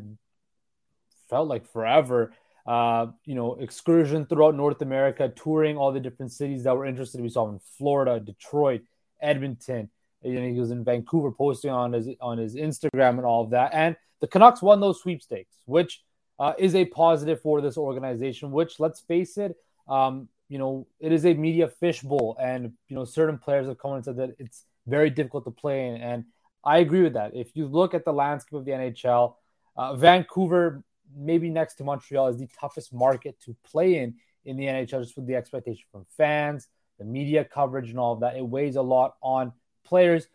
felt 1.29 1.47
like 1.47 1.71
forever 1.71 2.31
uh, 2.65 3.07
you 3.25 3.35
know, 3.35 3.55
excursion 3.55 4.25
throughout 4.25 4.55
North 4.55 4.81
America, 4.81 5.29
touring 5.35 5.77
all 5.77 5.91
the 5.91 5.99
different 5.99 6.31
cities 6.31 6.63
that 6.63 6.75
were 6.75 6.85
interested. 6.85 7.21
We 7.21 7.29
saw 7.29 7.47
him 7.47 7.55
in 7.55 7.61
Florida, 7.77 8.19
Detroit, 8.19 8.81
Edmonton. 9.21 9.89
You 10.23 10.39
know, 10.39 10.47
he 10.47 10.59
was 10.59 10.71
in 10.71 10.83
Vancouver, 10.83 11.31
posting 11.31 11.69
on 11.69 11.93
his 11.93 12.09
on 12.19 12.39
his 12.39 12.55
Instagram 12.55 13.17
and 13.17 13.25
all 13.25 13.43
of 13.43 13.51
that. 13.51 13.71
And 13.73 13.95
the 14.19 14.27
Canucks 14.27 14.63
won 14.63 14.79
those 14.79 14.99
sweepstakes, 14.99 15.55
which 15.65 16.01
uh, 16.39 16.53
is 16.57 16.73
a 16.73 16.85
positive 16.85 17.39
for 17.41 17.61
this 17.61 17.77
organization. 17.77 18.51
Which, 18.51 18.79
let's 18.79 19.01
face 19.01 19.37
it, 19.37 19.55
um, 19.87 20.27
you 20.49 20.57
know, 20.57 20.87
it 20.99 21.11
is 21.11 21.27
a 21.27 21.35
media 21.35 21.67
fishbowl, 21.67 22.35
and 22.41 22.73
you 22.87 22.95
know, 22.95 23.05
certain 23.05 23.37
players 23.37 23.67
have 23.67 23.77
come 23.77 23.93
and 23.93 24.03
said 24.03 24.17
that 24.17 24.35
it's 24.39 24.65
very 24.87 25.11
difficult 25.11 25.43
to 25.45 25.51
play 25.51 25.87
in. 25.87 25.97
And 25.97 26.25
I 26.63 26.79
agree 26.79 27.03
with 27.03 27.13
that. 27.13 27.35
If 27.35 27.55
you 27.55 27.67
look 27.67 27.93
at 27.93 28.05
the 28.05 28.13
landscape 28.13 28.57
of 28.57 28.65
the 28.65 28.71
NHL, 28.71 29.35
uh, 29.77 29.95
Vancouver 29.95 30.83
maybe 31.15 31.49
next 31.49 31.75
to 31.75 31.83
Montreal, 31.83 32.27
is 32.27 32.37
the 32.37 32.49
toughest 32.59 32.93
market 32.93 33.39
to 33.41 33.55
play 33.69 33.99
in 33.99 34.15
in 34.45 34.57
the 34.57 34.65
NHL, 34.65 35.01
just 35.01 35.15
with 35.15 35.27
the 35.27 35.35
expectation 35.35 35.83
from 35.91 36.05
fans, 36.17 36.67
the 36.99 37.05
media 37.05 37.43
coverage, 37.43 37.89
and 37.89 37.99
all 37.99 38.13
of 38.13 38.19
that. 38.21 38.37
It 38.37 38.47
weighs 38.47 38.75
a 38.75 38.81
lot 38.81 39.15
on 39.21 39.53
players. 39.83 40.27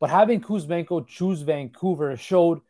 But 0.00 0.10
having 0.10 0.40
Kuzmenko 0.40 1.06
choose 1.06 1.42
Vancouver 1.42 2.16
showed 2.16 2.60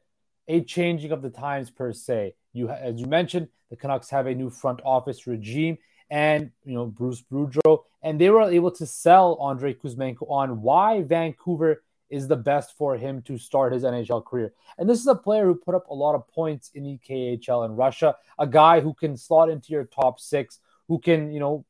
a 0.48 0.62
changing 0.62 1.10
of 1.10 1.22
the 1.22 1.30
times 1.30 1.70
per 1.70 1.92
se. 1.92 2.34
You, 2.52 2.68
as 2.68 3.00
you 3.00 3.06
mentioned, 3.06 3.48
the 3.70 3.76
Canucks 3.76 4.10
have 4.10 4.26
a 4.26 4.34
new 4.34 4.50
front 4.50 4.80
office 4.84 5.26
regime, 5.26 5.78
and 6.10 6.50
you 6.64 6.74
know 6.74 6.86
Bruce 6.86 7.22
Boudreau, 7.22 7.84
and 8.02 8.20
they 8.20 8.30
were 8.30 8.42
able 8.42 8.70
to 8.72 8.86
sell 8.86 9.34
Andre 9.40 9.74
Kuzmenko 9.74 10.30
on 10.30 10.62
why 10.62 11.02
Vancouver 11.02 11.82
is 12.10 12.28
the 12.28 12.36
best 12.36 12.76
for 12.76 12.96
him 12.96 13.22
to 13.22 13.38
start 13.38 13.72
his 13.72 13.82
NHL 13.82 14.24
career. 14.24 14.52
And 14.78 14.88
this 14.88 15.00
is 15.00 15.06
a 15.06 15.14
player 15.14 15.46
who 15.46 15.54
put 15.54 15.74
up 15.74 15.88
a 15.88 15.94
lot 15.94 16.14
of 16.14 16.28
points 16.28 16.70
in 16.74 16.84
the 16.84 16.98
KHL 17.08 17.64
in 17.64 17.76
Russia, 17.76 18.16
a 18.38 18.46
guy 18.46 18.80
who 18.80 18.94
can 18.94 19.16
slot 19.16 19.48
into 19.50 19.72
your 19.72 19.84
top 19.84 20.20
six, 20.20 20.60
who 20.88 20.98
can, 20.98 21.32
you 21.32 21.40
know, 21.40 21.64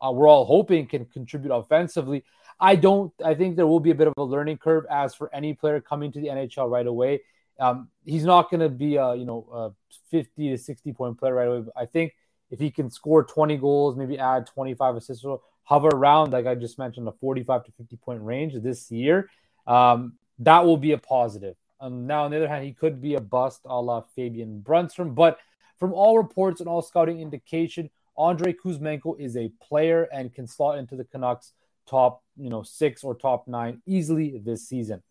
uh, 0.00 0.12
we're 0.12 0.28
all 0.28 0.44
hoping 0.44 0.86
can 0.86 1.04
contribute 1.06 1.52
offensively. 1.52 2.24
I 2.60 2.76
don't, 2.76 3.12
I 3.24 3.34
think 3.34 3.56
there 3.56 3.66
will 3.66 3.80
be 3.80 3.90
a 3.90 3.94
bit 3.94 4.08
of 4.08 4.14
a 4.16 4.22
learning 4.22 4.58
curve 4.58 4.84
as 4.90 5.14
for 5.14 5.32
any 5.34 5.54
player 5.54 5.80
coming 5.80 6.12
to 6.12 6.20
the 6.20 6.28
NHL 6.28 6.70
right 6.70 6.86
away. 6.86 7.22
Um, 7.58 7.88
he's 8.04 8.24
not 8.24 8.50
going 8.50 8.60
to 8.60 8.68
be 8.68 8.96
a, 8.96 9.14
you 9.14 9.24
know, 9.24 9.46
a 9.52 9.70
50 10.10 10.50
to 10.50 10.58
60 10.58 10.92
point 10.92 11.18
player 11.18 11.34
right 11.34 11.48
away. 11.48 11.60
But 11.60 11.74
I 11.76 11.86
think 11.86 12.14
if 12.50 12.58
he 12.58 12.70
can 12.70 12.90
score 12.90 13.24
20 13.24 13.56
goals, 13.56 13.96
maybe 13.96 14.18
add 14.18 14.46
25 14.46 14.96
assists, 14.96 15.24
hover 15.64 15.88
around, 15.88 16.32
like 16.32 16.46
I 16.46 16.54
just 16.54 16.78
mentioned, 16.78 17.06
a 17.08 17.12
45 17.12 17.64
to 17.64 17.72
50 17.72 17.96
point 17.96 18.22
range 18.22 18.54
this 18.62 18.90
year, 18.90 19.28
um, 19.68 20.14
that 20.40 20.64
will 20.64 20.76
be 20.76 20.92
a 20.92 20.98
positive. 20.98 21.54
Um, 21.80 22.06
now, 22.06 22.24
on 22.24 22.32
the 22.32 22.38
other 22.38 22.48
hand, 22.48 22.64
he 22.64 22.72
could 22.72 23.00
be 23.00 23.14
a 23.14 23.20
bust 23.20 23.60
a 23.64 23.80
la 23.80 24.02
Fabian 24.16 24.60
Brunnstrom. 24.66 25.14
But 25.14 25.38
from 25.78 25.92
all 25.92 26.16
reports 26.16 26.60
and 26.60 26.68
all 26.68 26.82
scouting 26.82 27.20
indication, 27.20 27.88
Andre 28.16 28.52
Kuzmenko 28.52 29.20
is 29.20 29.36
a 29.36 29.52
player 29.62 30.08
and 30.12 30.34
can 30.34 30.46
slot 30.48 30.78
into 30.78 30.96
the 30.96 31.04
Canucks 31.04 31.52
top, 31.86 32.24
you 32.36 32.50
know, 32.50 32.64
six 32.64 33.04
or 33.04 33.14
top 33.14 33.46
nine 33.46 33.80
easily 33.86 34.40
this 34.44 34.68
season. 34.68 35.02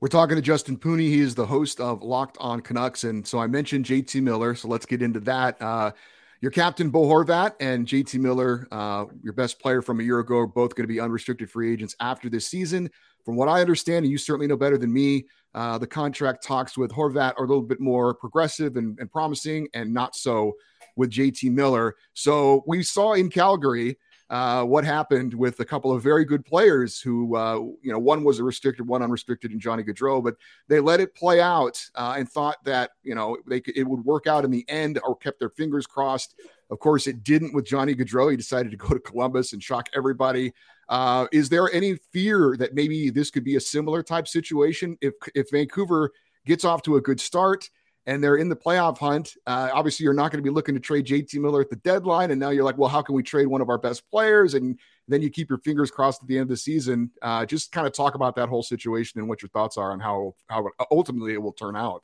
We're 0.00 0.08
talking 0.08 0.36
to 0.36 0.42
Justin 0.42 0.76
Pooney. 0.76 1.08
He 1.08 1.20
is 1.20 1.34
the 1.34 1.46
host 1.46 1.80
of 1.80 2.02
Locked 2.02 2.36
On 2.38 2.60
Canucks. 2.60 3.04
And 3.04 3.26
so 3.26 3.38
I 3.38 3.46
mentioned 3.46 3.86
JT 3.86 4.22
Miller. 4.22 4.54
So 4.54 4.68
let's 4.68 4.84
get 4.84 5.00
into 5.00 5.20
that. 5.20 5.60
Uh, 5.62 5.92
your 6.42 6.50
captain, 6.50 6.90
Bo 6.90 7.06
Horvat, 7.06 7.54
and 7.58 7.86
JT 7.86 8.20
Miller, 8.20 8.68
uh, 8.70 9.06
your 9.22 9.32
best 9.32 9.58
player 9.58 9.80
from 9.80 10.00
a 10.00 10.02
year 10.02 10.18
ago, 10.18 10.36
are 10.40 10.46
both 10.46 10.74
going 10.74 10.86
to 10.86 10.92
be 10.92 11.00
unrestricted 11.00 11.50
free 11.50 11.72
agents 11.72 11.96
after 12.00 12.28
this 12.28 12.46
season. 12.46 12.90
From 13.24 13.36
what 13.36 13.48
I 13.48 13.60
understand, 13.60 14.04
and 14.04 14.12
you 14.12 14.18
certainly 14.18 14.46
know 14.46 14.56
better 14.56 14.78
than 14.78 14.92
me, 14.92 15.26
uh, 15.54 15.78
the 15.78 15.86
contract 15.86 16.44
talks 16.44 16.76
with 16.76 16.90
Horvat 16.90 17.34
are 17.38 17.44
a 17.44 17.48
little 17.48 17.62
bit 17.62 17.80
more 17.80 18.12
progressive 18.12 18.76
and, 18.76 18.98
and 18.98 19.10
promising, 19.10 19.68
and 19.72 19.92
not 19.92 20.14
so 20.14 20.54
with 20.96 21.10
JT 21.10 21.50
Miller. 21.52 21.94
So 22.12 22.62
we 22.66 22.82
saw 22.82 23.14
in 23.14 23.30
Calgary 23.30 23.98
uh, 24.30 24.64
what 24.64 24.84
happened 24.84 25.34
with 25.34 25.60
a 25.60 25.64
couple 25.64 25.92
of 25.92 26.02
very 26.02 26.24
good 26.24 26.44
players 26.44 26.98
who, 26.98 27.36
uh, 27.36 27.56
you 27.82 27.92
know, 27.92 27.98
one 27.98 28.24
was 28.24 28.38
a 28.38 28.44
restricted, 28.44 28.86
one 28.86 29.02
unrestricted 29.02 29.52
in 29.52 29.60
Johnny 29.60 29.82
Gaudreau, 29.82 30.24
but 30.24 30.34
they 30.66 30.80
let 30.80 31.00
it 31.00 31.14
play 31.14 31.40
out 31.40 31.84
uh, 31.94 32.14
and 32.16 32.28
thought 32.28 32.56
that, 32.64 32.92
you 33.02 33.14
know, 33.14 33.36
they 33.46 33.60
could, 33.60 33.76
it 33.76 33.84
would 33.84 34.04
work 34.04 34.26
out 34.26 34.44
in 34.44 34.50
the 34.50 34.64
end 34.68 34.98
or 35.04 35.14
kept 35.14 35.38
their 35.38 35.50
fingers 35.50 35.86
crossed. 35.86 36.40
Of 36.70 36.78
course, 36.78 37.06
it 37.06 37.22
didn't 37.22 37.54
with 37.54 37.66
Johnny 37.66 37.94
Gaudreau. 37.94 38.30
He 38.30 38.36
decided 38.36 38.70
to 38.70 38.76
go 38.78 38.88
to 38.88 38.98
Columbus 38.98 39.52
and 39.52 39.62
shock 39.62 39.88
everybody. 39.94 40.52
Uh, 40.88 41.26
is 41.32 41.48
there 41.48 41.72
any 41.72 41.96
fear 42.12 42.56
that 42.58 42.74
maybe 42.74 43.10
this 43.10 43.30
could 43.30 43.44
be 43.44 43.56
a 43.56 43.60
similar 43.60 44.02
type 44.02 44.28
situation 44.28 44.96
if 45.00 45.14
if 45.34 45.50
Vancouver 45.50 46.12
gets 46.46 46.64
off 46.64 46.82
to 46.82 46.96
a 46.96 47.00
good 47.00 47.20
start 47.20 47.68
and 48.06 48.22
they're 48.22 48.36
in 48.36 48.48
the 48.48 48.56
playoff 48.56 48.98
hunt? 48.98 49.34
Uh, 49.46 49.70
obviously, 49.72 50.04
you're 50.04 50.14
not 50.14 50.30
going 50.30 50.42
to 50.42 50.48
be 50.48 50.54
looking 50.54 50.74
to 50.74 50.80
trade 50.80 51.06
JT 51.06 51.34
Miller 51.40 51.60
at 51.60 51.70
the 51.70 51.76
deadline, 51.76 52.30
and 52.30 52.40
now 52.40 52.50
you're 52.50 52.64
like, 52.64 52.78
well, 52.78 52.88
how 52.88 53.02
can 53.02 53.14
we 53.14 53.22
trade 53.22 53.46
one 53.46 53.60
of 53.60 53.68
our 53.68 53.78
best 53.78 54.08
players? 54.10 54.54
And 54.54 54.78
then 55.08 55.22
you 55.22 55.30
keep 55.30 55.48
your 55.48 55.58
fingers 55.58 55.90
crossed 55.90 56.22
at 56.22 56.28
the 56.28 56.36
end 56.36 56.42
of 56.42 56.48
the 56.48 56.56
season. 56.56 57.10
Uh, 57.22 57.46
just 57.46 57.72
kind 57.72 57.86
of 57.86 57.92
talk 57.92 58.14
about 58.14 58.36
that 58.36 58.48
whole 58.48 58.62
situation 58.62 59.20
and 59.20 59.28
what 59.28 59.42
your 59.42 59.48
thoughts 59.50 59.76
are 59.76 59.92
on 59.92 60.00
how 60.00 60.34
how 60.48 60.68
ultimately 60.90 61.32
it 61.32 61.42
will 61.42 61.52
turn 61.52 61.76
out. 61.76 62.02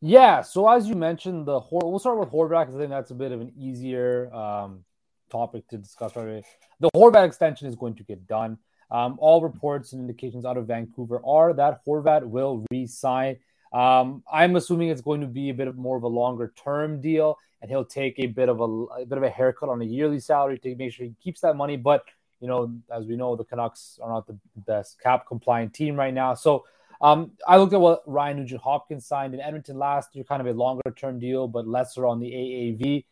Yeah. 0.00 0.40
So 0.40 0.68
as 0.68 0.88
you 0.88 0.94
mentioned, 0.94 1.46
the 1.46 1.60
we'll 1.70 1.98
start 1.98 2.18
with 2.18 2.30
Horvat 2.30 2.62
because 2.62 2.74
I 2.74 2.78
think 2.78 2.90
that's 2.90 3.10
a 3.10 3.14
bit 3.14 3.32
of 3.32 3.40
an 3.40 3.52
easier 3.56 4.32
um, 4.34 4.84
topic 5.30 5.66
to 5.68 5.78
discuss 5.78 6.16
away. 6.16 6.42
The 6.80 6.90
Horvat 6.94 7.26
extension 7.26 7.68
is 7.68 7.76
going 7.76 7.94
to 7.94 8.02
get 8.02 8.26
done. 8.26 8.58
Um, 8.90 9.16
all 9.20 9.40
reports 9.40 9.92
and 9.92 10.00
indications 10.00 10.44
out 10.44 10.56
of 10.56 10.66
Vancouver 10.66 11.22
are 11.24 11.52
that 11.54 11.84
Horvat 11.86 12.24
will 12.24 12.64
re-sign. 12.70 13.36
Um, 13.72 14.24
I'm 14.30 14.56
assuming 14.56 14.88
it's 14.88 15.00
going 15.00 15.20
to 15.20 15.28
be 15.28 15.50
a 15.50 15.54
bit 15.54 15.68
of 15.68 15.76
more 15.76 15.96
of 15.96 16.02
a 16.02 16.08
longer 16.08 16.52
term 16.56 17.00
deal, 17.00 17.38
and 17.62 17.70
he'll 17.70 17.84
take 17.84 18.18
a 18.18 18.26
bit 18.26 18.48
of 18.48 18.60
a, 18.60 18.64
a, 18.64 19.06
bit 19.06 19.16
of 19.16 19.22
a 19.22 19.30
haircut 19.30 19.68
on 19.68 19.80
a 19.80 19.84
yearly 19.84 20.18
salary 20.18 20.58
to 20.58 20.74
make 20.74 20.92
sure 20.92 21.06
he 21.06 21.14
keeps 21.22 21.42
that 21.42 21.56
money. 21.56 21.76
But 21.76 22.04
you 22.40 22.48
know, 22.48 22.74
as 22.92 23.06
we 23.06 23.16
know, 23.16 23.36
the 23.36 23.44
Canucks 23.44 23.98
are 24.02 24.10
not 24.10 24.26
the 24.26 24.36
best 24.56 25.00
cap 25.00 25.26
compliant 25.28 25.72
team 25.72 25.94
right 25.94 26.12
now. 26.12 26.34
So 26.34 26.64
um, 27.00 27.32
I 27.46 27.58
looked 27.58 27.72
at 27.72 27.80
what 27.80 28.02
Ryan 28.06 28.38
Nugent 28.38 28.60
Hopkins 28.62 29.06
signed 29.06 29.34
in 29.34 29.40
Edmonton 29.40 29.78
last 29.78 30.14
year, 30.14 30.24
kind 30.24 30.40
of 30.40 30.46
a 30.46 30.58
longer 30.58 30.90
term 30.96 31.18
deal, 31.18 31.46
but 31.48 31.66
lesser 31.66 32.06
on 32.06 32.18
the 32.18 32.30
AAV. 32.30 33.04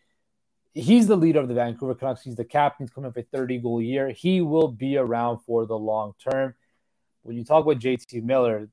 He's 0.79 1.09
the 1.09 1.17
leader 1.17 1.41
of 1.41 1.49
the 1.49 1.55
Vancouver 1.55 1.97
Canucks. 1.97 2.23
He's 2.23 2.37
the 2.37 2.45
captain. 2.45 2.87
He's 2.87 2.93
coming 2.93 3.09
up 3.09 3.17
a 3.17 3.23
30 3.23 3.59
goal 3.59 3.83
year. 3.83 4.11
He 4.11 4.41
will 4.41 4.69
be 4.69 4.97
around 4.97 5.41
for 5.41 5.67
the 5.67 5.77
long 5.77 6.15
term. 6.23 6.55
When 7.23 7.37
you 7.37 7.45
talk 7.45 7.65
about 7.65 7.81
JT 7.81 8.23
Miller, 8.23 8.69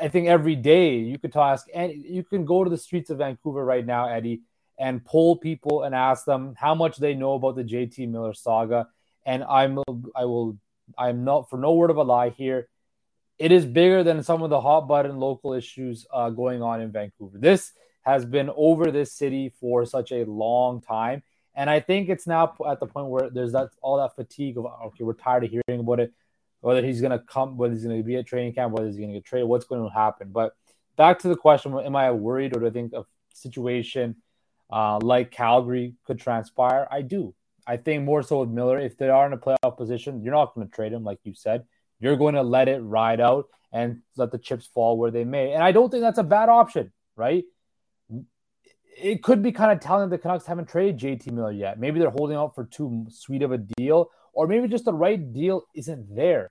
I 0.00 0.08
think 0.08 0.28
every 0.28 0.56
day 0.56 0.96
you 0.96 1.18
could 1.18 1.36
ask, 1.36 1.66
and 1.74 1.92
you 1.92 2.24
can 2.24 2.46
go 2.46 2.64
to 2.64 2.70
the 2.70 2.78
streets 2.78 3.10
of 3.10 3.18
Vancouver 3.18 3.62
right 3.62 3.84
now, 3.84 4.08
Eddie, 4.08 4.40
and 4.78 5.04
poll 5.04 5.36
people 5.36 5.82
and 5.82 5.94
ask 5.94 6.24
them 6.24 6.54
how 6.56 6.74
much 6.74 6.96
they 6.96 7.12
know 7.12 7.34
about 7.34 7.56
the 7.56 7.64
JT 7.64 8.08
Miller 8.08 8.32
saga. 8.32 8.88
And 9.26 9.44
I'm, 9.44 9.80
I 10.16 10.24
will, 10.24 10.56
I'm 10.96 11.24
not 11.24 11.50
for 11.50 11.58
no 11.58 11.74
word 11.74 11.90
of 11.90 11.98
a 11.98 12.04
lie 12.04 12.30
here. 12.30 12.68
It 13.38 13.52
is 13.52 13.66
bigger 13.66 14.02
than 14.02 14.22
some 14.22 14.42
of 14.42 14.48
the 14.48 14.62
hot 14.62 14.88
button 14.88 15.18
local 15.18 15.52
issues 15.52 16.06
uh, 16.10 16.30
going 16.30 16.62
on 16.62 16.80
in 16.80 16.90
Vancouver. 16.90 17.36
This 17.38 17.72
has 18.08 18.24
been 18.24 18.50
over 18.56 18.90
this 18.90 19.12
city 19.12 19.52
for 19.60 19.84
such 19.84 20.12
a 20.12 20.24
long 20.24 20.80
time. 20.80 21.22
And 21.54 21.68
I 21.68 21.80
think 21.80 22.08
it's 22.08 22.26
now 22.26 22.54
at 22.66 22.80
the 22.80 22.86
point 22.86 23.08
where 23.08 23.30
there's 23.30 23.52
that 23.52 23.70
all 23.82 23.98
that 23.98 24.16
fatigue 24.16 24.56
of 24.58 24.66
okay, 24.86 25.04
we're 25.04 25.14
tired 25.14 25.44
of 25.44 25.50
hearing 25.50 25.80
about 25.80 26.00
it 26.00 26.12
whether 26.60 26.84
he's 26.84 27.00
going 27.00 27.12
to 27.12 27.18
come, 27.20 27.56
whether 27.56 27.72
he's 27.72 27.84
going 27.84 27.96
to 27.96 28.02
be 28.02 28.16
at 28.16 28.26
training 28.26 28.54
camp, 28.54 28.72
whether 28.72 28.86
he's 28.86 28.96
going 28.96 29.10
to 29.10 29.14
get 29.14 29.24
traded, 29.24 29.48
what's 29.48 29.64
going 29.64 29.82
to 29.82 29.94
happen. 29.94 30.30
But 30.32 30.54
back 30.96 31.18
to 31.20 31.28
the 31.28 31.36
question: 31.36 31.78
Am 31.78 31.96
I 31.96 32.10
worried, 32.10 32.56
or 32.56 32.60
do 32.60 32.66
I 32.66 32.70
think 32.70 32.92
a 32.92 33.04
situation 33.32 34.16
uh, 34.70 34.98
like 35.02 35.30
Calgary 35.30 35.94
could 36.04 36.18
transpire? 36.18 36.88
I 36.90 37.02
do. 37.02 37.34
I 37.66 37.76
think 37.76 38.04
more 38.04 38.22
so 38.22 38.40
with 38.40 38.50
Miller. 38.50 38.78
If 38.78 38.96
they 38.96 39.08
are 39.08 39.26
in 39.26 39.32
a 39.32 39.38
playoff 39.38 39.76
position, 39.76 40.22
you're 40.22 40.34
not 40.34 40.54
going 40.54 40.66
to 40.66 40.74
trade 40.74 40.92
him, 40.92 41.04
like 41.04 41.20
you 41.24 41.34
said. 41.34 41.64
You're 42.00 42.16
going 42.16 42.34
to 42.34 42.42
let 42.42 42.68
it 42.68 42.80
ride 42.80 43.20
out 43.20 43.46
and 43.72 44.00
let 44.16 44.30
the 44.30 44.38
chips 44.38 44.66
fall 44.66 44.96
where 44.96 45.10
they 45.10 45.24
may. 45.24 45.52
And 45.52 45.62
I 45.62 45.72
don't 45.72 45.90
think 45.90 46.00
that's 46.00 46.18
a 46.18 46.24
bad 46.24 46.48
option, 46.48 46.92
right? 47.16 47.44
It 49.00 49.22
could 49.22 49.42
be 49.42 49.52
kind 49.52 49.72
of 49.72 49.80
telling 49.80 50.10
the 50.10 50.18
Canucks 50.18 50.46
haven't 50.46 50.68
traded 50.68 50.98
JT 50.98 51.32
Miller 51.32 51.52
yet. 51.52 51.78
Maybe 51.78 52.00
they're 52.00 52.10
holding 52.10 52.36
out 52.36 52.54
for 52.54 52.64
too 52.64 53.06
sweet 53.10 53.42
of 53.42 53.52
a 53.52 53.58
deal, 53.58 54.10
or 54.32 54.46
maybe 54.46 54.68
just 54.68 54.84
the 54.84 54.92
right 54.92 55.32
deal 55.32 55.64
isn't 55.74 56.14
there, 56.14 56.50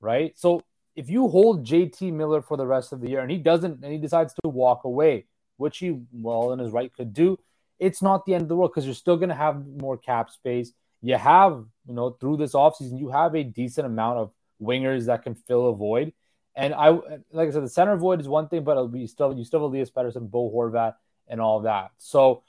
right? 0.00 0.32
So 0.36 0.62
if 0.94 1.08
you 1.08 1.28
hold 1.28 1.66
JT 1.66 2.12
Miller 2.12 2.42
for 2.42 2.56
the 2.56 2.66
rest 2.66 2.92
of 2.92 3.00
the 3.00 3.08
year 3.08 3.20
and 3.20 3.30
he 3.30 3.38
doesn't 3.38 3.82
and 3.82 3.92
he 3.92 3.98
decides 3.98 4.34
to 4.42 4.48
walk 4.48 4.84
away, 4.84 5.26
which 5.56 5.78
he 5.78 5.98
well 6.12 6.52
in 6.52 6.58
his 6.58 6.70
right 6.70 6.92
could 6.92 7.12
do, 7.12 7.38
it's 7.78 8.02
not 8.02 8.24
the 8.24 8.34
end 8.34 8.42
of 8.42 8.48
the 8.48 8.56
world 8.56 8.72
because 8.72 8.86
you're 8.86 8.94
still 8.94 9.16
going 9.16 9.28
to 9.28 9.34
have 9.34 9.66
more 9.66 9.96
cap 9.96 10.30
space. 10.30 10.72
You 11.02 11.16
have, 11.16 11.64
you 11.86 11.94
know, 11.94 12.10
through 12.10 12.38
this 12.38 12.52
offseason, 12.52 12.98
you 12.98 13.10
have 13.10 13.34
a 13.34 13.44
decent 13.44 13.86
amount 13.86 14.18
of 14.18 14.30
wingers 14.60 15.06
that 15.06 15.22
can 15.22 15.34
fill 15.34 15.68
a 15.68 15.74
void. 15.74 16.12
And 16.54 16.74
I, 16.74 16.88
like 17.32 17.48
I 17.48 17.50
said, 17.50 17.64
the 17.64 17.68
center 17.68 17.96
void 17.96 18.20
is 18.20 18.28
one 18.28 18.48
thing, 18.48 18.64
but 18.64 18.72
it'll 18.72 18.88
be 18.88 19.06
still, 19.06 19.36
you 19.36 19.44
still 19.44 19.60
have 19.60 19.70
Elias 19.70 19.90
Pettersson, 19.90 20.30
Bo 20.30 20.50
Horvat, 20.50 20.94
and 21.28 21.40
all 21.40 21.60
that. 21.60 21.90
So 21.98 22.42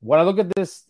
when 0.00 0.20
I 0.20 0.22
look 0.22 0.38
at 0.38 0.54
this, 0.54 0.84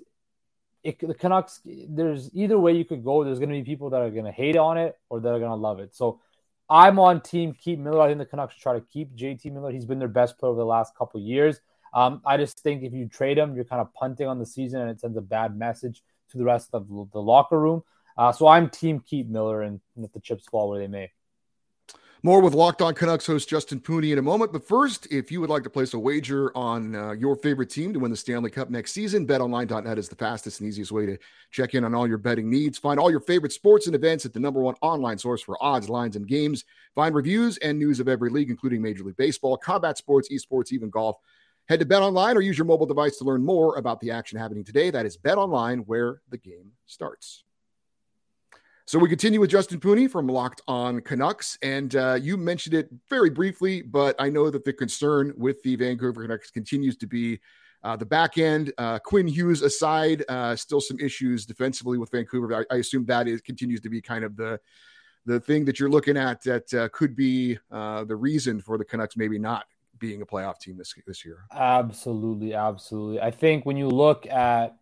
it, 0.83 0.99
the 0.99 1.15
Canucks, 1.15 1.61
there's 1.65 2.31
either 2.35 2.59
way 2.59 2.73
you 2.73 2.85
could 2.85 3.05
go. 3.05 3.25
There's 3.25 3.39
going 3.39 3.51
to 3.51 3.55
be 3.55 3.63
people 3.63 3.91
that 3.91 4.01
are 4.01 4.11
going 4.11 4.25
to 4.25 4.33
hate 4.33 4.57
on 4.57 4.79
it 4.79 4.99
or 5.09 5.21
that 5.21 5.29
are 5.29 5.39
going 5.39 5.51
to 5.51 5.57
love 5.57 5.79
it. 5.79 5.95
So 5.95 6.21
I'm 6.69 6.99
on 6.99 7.21
team 7.21 7.53
keep 7.53 7.79
Miller. 7.79 8.01
I 8.01 8.09
think 8.09 8.19
the 8.19 8.27
Canucks 8.27 8.55
should 8.55 8.63
try 8.63 8.75
to 8.75 8.81
keep 8.81 9.15
JT 9.15 9.53
Miller. 9.53 9.71
He's 9.71 9.85
been 9.85 9.99
their 9.99 10.09
best 10.09 10.39
player 10.39 10.51
over 10.51 10.59
the 10.59 10.67
last 10.67 10.97
couple 10.97 11.21
years. 11.21 11.61
Um, 11.95 12.23
I 12.25 12.37
just 12.37 12.59
think 12.61 12.83
if 12.83 12.93
you 12.93 13.07
trade 13.07 13.37
him, 13.39 13.55
you're 13.55 13.65
kind 13.65 13.83
of 13.83 13.93
punting 13.95 14.27
on 14.27 14.39
the 14.39 14.47
season 14.47 14.81
and 14.81 14.91
it 14.91 15.01
sends 15.01 15.17
a 15.17 15.21
bad 15.21 15.57
message 15.57 16.03
to 16.31 16.39
the 16.39 16.45
rest 16.45 16.71
of 16.73 16.89
the 16.89 17.21
locker 17.21 17.61
room. 17.61 17.83
Uh, 18.17 18.33
so 18.33 18.47
I'm 18.47 18.71
team 18.71 19.01
keep 19.01 19.29
Miller 19.29 19.63
and 19.63 19.81
let 19.97 20.13
the 20.13 20.21
chips 20.21 20.47
fall 20.47 20.71
where 20.71 20.79
they 20.79 20.89
may. 20.89 21.11
More 22.25 22.41
with 22.41 22.55
Locked 22.55 22.83
On 22.83 22.95
Canucks 22.95 23.27
host 23.27 23.49
Justin 23.49 23.81
Pooney 23.81 24.13
in 24.13 24.19
a 24.19 24.23
moment. 24.23 24.53
But 24.53 24.65
first, 24.65 25.09
if 25.11 25.33
you 25.33 25.41
would 25.41 25.51
like 25.51 25.65
to 25.65 25.71
place 25.71 25.93
a 25.93 25.99
wager 25.99 26.57
on 26.57 26.95
uh, 26.95 27.11
your 27.11 27.35
favorite 27.35 27.69
team 27.69 27.93
to 27.93 27.99
win 27.99 28.13
the 28.13 28.17
Stanley 28.17 28.49
Cup 28.49 28.71
next 28.71 28.93
season, 28.93 29.27
betonline.net 29.27 29.99
is 29.99 30.09
the 30.09 30.15
fastest 30.15 30.61
and 30.61 30.69
easiest 30.69 30.93
way 30.93 31.05
to 31.05 31.19
check 31.51 31.75
in 31.75 31.83
on 31.83 31.97
all 31.97 32.07
your 32.07 32.19
betting 32.19 32.49
needs. 32.49 32.79
Find 32.79 33.01
all 33.01 33.11
your 33.11 33.19
favorite 33.19 33.53
sports 33.53 33.87
and 33.87 33.97
events 33.97 34.25
at 34.25 34.33
the 34.33 34.39
number 34.39 34.61
one 34.61 34.77
online 34.83 35.19
source 35.19 35.43
for 35.43 35.61
odds, 35.61 35.89
lines, 35.89 36.15
and 36.15 36.29
games. 36.29 36.65
Find 36.95 37.13
reviews 37.13 37.57
and 37.57 37.77
news 37.77 37.99
of 37.99 38.07
every 38.07 38.31
league, 38.31 38.51
including 38.51 38.83
Major 38.83 39.03
League 39.03 39.17
Baseball, 39.17 39.57
combat 39.57 39.99
sports, 39.99 40.29
esports, 40.33 40.71
even 40.71 40.91
golf. 40.91 41.17
Head 41.69 41.81
to 41.81 41.87
BetOnline 41.87 42.37
or 42.37 42.41
use 42.41 42.57
your 42.57 42.67
mobile 42.67 42.87
device 42.87 43.17
to 43.17 43.25
learn 43.25 43.45
more 43.45 43.79
about 43.79 43.99
the 43.99 44.13
action 44.13 44.39
happening 44.39 44.63
today. 44.63 44.91
That 44.91 45.07
is 45.07 45.19
BetOnline, 45.19 45.87
where 45.87 46.21
the 46.31 46.39
game 46.39 46.71
starts. 46.87 47.43
So 48.85 48.99
we 48.99 49.09
continue 49.09 49.39
with 49.39 49.51
Justin 49.51 49.79
Pooney 49.79 50.11
from 50.11 50.27
Locked 50.27 50.61
On 50.67 51.01
Canucks, 51.01 51.57
and 51.63 51.95
uh, 51.95 52.19
you 52.21 52.37
mentioned 52.37 52.75
it 52.75 52.89
very 53.09 53.31
briefly, 53.31 53.81
but 53.81 54.17
I 54.19 54.29
know 54.29 54.51
that 54.51 54.65
the 54.65 54.73
concern 54.73 55.33
with 55.37 55.63
the 55.63 55.77
Vancouver 55.77 56.23
Canucks 56.23 56.51
continues 56.51 56.97
to 56.97 57.07
be 57.07 57.39
uh, 57.85 57.95
the 57.97 58.05
back 58.05 58.39
end. 58.39 58.73
Uh, 58.79 58.99
Quinn 58.99 59.29
Hughes 59.29 59.63
aside, 59.63 60.25
uh, 60.29 60.57
still 60.57 60.81
some 60.81 60.99
issues 60.99 61.47
defensively 61.47 61.97
with 61.97 62.11
Vancouver. 62.11 62.55
I, 62.55 62.75
I, 62.75 62.79
assume 62.79 63.05
that 63.07 63.29
is 63.29 63.41
continues 63.41 63.81
to 63.83 63.89
be 63.89 64.01
kind 64.01 64.25
of 64.25 64.37
the 64.37 64.61
the 65.27 65.39
thing 65.39 65.65
that 65.67 65.79
you're 65.79 65.91
looking 65.91 66.17
at 66.17 66.43
that 66.43 66.75
uh, 66.75 66.89
could 66.93 67.15
be 67.15 67.59
uh, 67.71 68.03
the 68.05 68.17
reason 68.17 68.61
for 68.61 68.79
the 68.79 68.85
Canucks 68.85 69.17
maybe 69.17 69.39
not 69.39 69.67
being 70.01 70.23
a 70.23 70.27
playoff 70.27 70.59
team 70.59 70.77
this 70.77 70.93
this 71.07 71.25
year. 71.25 71.45
Absolutely, 71.53 72.55
absolutely. 72.55 73.21
I 73.21 73.31
think 73.31 73.65
when 73.65 73.77
you 73.77 73.89
look 73.89 74.27
at 74.27 74.77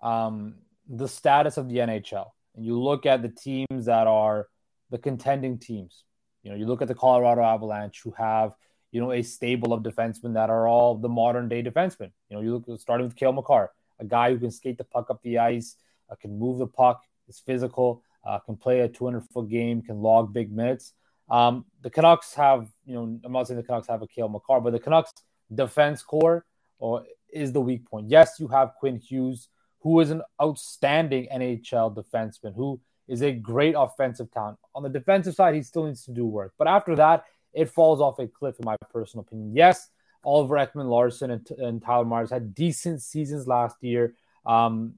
um, 0.00 0.54
the 0.88 1.08
status 1.08 1.56
of 1.56 1.68
the 1.68 1.78
NHL 1.78 2.28
and 2.60 2.66
you 2.66 2.78
look 2.78 3.06
at 3.06 3.22
the 3.22 3.30
teams 3.30 3.86
that 3.86 4.06
are 4.06 4.48
the 4.90 4.98
contending 4.98 5.56
teams, 5.56 6.04
you 6.42 6.50
know, 6.50 6.56
you 6.58 6.66
look 6.66 6.82
at 6.82 6.88
the 6.88 6.94
Colorado 6.94 7.42
Avalanche 7.42 8.02
who 8.04 8.10
have, 8.18 8.52
you 8.92 9.00
know, 9.00 9.12
a 9.12 9.22
stable 9.22 9.72
of 9.72 9.82
defensemen 9.82 10.34
that 10.34 10.50
are 10.50 10.68
all 10.68 10.94
the 10.94 11.08
modern 11.08 11.48
day 11.48 11.62
defensemen. 11.62 12.10
You 12.28 12.36
know, 12.36 12.40
you 12.42 12.62
look 12.66 12.78
starting 12.78 13.06
with 13.06 13.16
Cale 13.16 13.32
Makar, 13.32 13.70
a 13.98 14.04
guy 14.04 14.30
who 14.30 14.38
can 14.38 14.50
skate 14.50 14.76
the 14.76 14.84
puck 14.84 15.08
up 15.08 15.22
the 15.22 15.38
ice, 15.38 15.76
uh, 16.10 16.16
can 16.16 16.38
move 16.38 16.58
the 16.58 16.66
puck, 16.66 17.02
is 17.28 17.38
physical, 17.38 18.02
uh, 18.26 18.38
can 18.40 18.58
play 18.58 18.80
a 18.80 18.88
200 18.88 19.22
foot 19.32 19.48
game, 19.48 19.80
can 19.80 20.02
log 20.02 20.30
big 20.30 20.52
minutes. 20.52 20.92
Um, 21.30 21.64
the 21.80 21.88
Canucks 21.88 22.34
have, 22.34 22.68
you 22.84 22.92
know, 22.92 23.20
I'm 23.24 23.32
not 23.32 23.48
saying 23.48 23.56
the 23.58 23.66
Canucks 23.66 23.88
have 23.88 24.02
a 24.02 24.06
Cale 24.06 24.28
Makar, 24.28 24.60
but 24.60 24.74
the 24.74 24.80
Canucks 24.80 25.14
defense 25.54 26.02
core 26.02 26.44
or 26.78 27.04
is 27.32 27.52
the 27.52 27.60
weak 27.62 27.88
point. 27.88 28.10
Yes, 28.10 28.38
you 28.38 28.48
have 28.48 28.74
Quinn 28.78 28.98
Hughes, 28.98 29.48
who 29.80 30.00
is 30.00 30.10
an 30.10 30.22
outstanding 30.40 31.28
NHL 31.32 31.94
defenseman, 31.94 32.54
who 32.54 32.80
is 33.08 33.22
a 33.22 33.32
great 33.32 33.74
offensive 33.76 34.30
talent. 34.30 34.58
On 34.74 34.82
the 34.82 34.88
defensive 34.88 35.34
side, 35.34 35.54
he 35.54 35.62
still 35.62 35.84
needs 35.84 36.04
to 36.04 36.12
do 36.12 36.26
work. 36.26 36.54
But 36.58 36.68
after 36.68 36.94
that, 36.96 37.24
it 37.52 37.70
falls 37.70 38.00
off 38.00 38.18
a 38.18 38.28
cliff, 38.28 38.56
in 38.60 38.64
my 38.64 38.76
personal 38.92 39.22
opinion. 39.22 39.54
Yes, 39.54 39.88
Oliver 40.22 40.54
Ekman-Larsson 40.56 41.30
and, 41.30 41.50
and 41.58 41.82
Tyler 41.82 42.04
Myers 42.04 42.30
had 42.30 42.54
decent 42.54 43.02
seasons 43.02 43.46
last 43.46 43.82
year 43.82 44.14
um, 44.46 44.94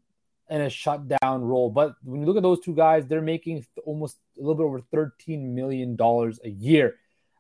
in 0.51 0.61
a 0.61 0.69
shutdown 0.69 1.43
role. 1.43 1.71
But 1.71 1.95
when 2.03 2.21
you 2.21 2.27
look 2.27 2.37
at 2.37 2.43
those 2.43 2.61
two 2.61 2.75
guys, 2.75 3.07
they're 3.07 3.23
making 3.23 3.65
almost 3.85 4.19
a 4.37 4.41
little 4.41 4.57
bit 4.57 4.65
over 4.65 4.81
$13 4.81 5.41
million 5.41 5.97
a 6.01 6.49
year. 6.49 6.97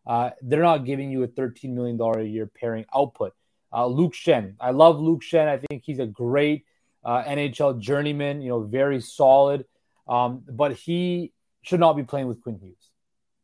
Uh, 0.06 0.30
they're 0.40 0.62
not 0.62 0.84
giving 0.84 1.10
you 1.10 1.22
a 1.22 1.28
$13 1.28 1.70
million 1.70 2.00
a 2.00 2.22
year 2.22 2.46
pairing 2.46 2.86
output. 2.94 3.34
Uh, 3.72 3.86
Luke 3.86 4.12
Schenn, 4.12 4.54
I 4.60 4.70
love 4.70 5.00
Luke 5.00 5.22
Schenn. 5.22 5.48
I 5.48 5.58
think 5.58 5.82
he's 5.84 5.98
a 5.98 6.06
great 6.06 6.64
uh, 7.04 7.22
NHL 7.24 7.78
journeyman, 7.80 8.42
you 8.42 8.48
know, 8.48 8.62
very 8.62 9.00
solid. 9.00 9.64
Um, 10.08 10.42
but 10.48 10.72
he 10.72 11.32
should 11.62 11.80
not 11.80 11.94
be 11.94 12.02
playing 12.02 12.26
with 12.26 12.42
Quinn 12.42 12.58
Hughes. 12.58 12.90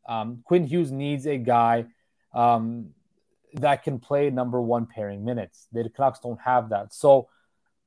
Um, 0.09 0.43
Quinn 0.45 0.67
Hughes 0.67 0.91
needs 0.91 1.27
a 1.27 1.37
guy 1.37 1.87
um, 2.35 2.91
that 3.55 3.83
can 3.83 3.99
play 3.99 4.31
number 4.31 4.61
one 4.61 4.87
pairing 4.87 5.25
minutes. 5.25 5.69
The 5.73 5.88
Canucks 5.91 6.21
don't 6.21 6.41
have 6.41 6.71
that. 6.71 6.93
So 6.93 7.29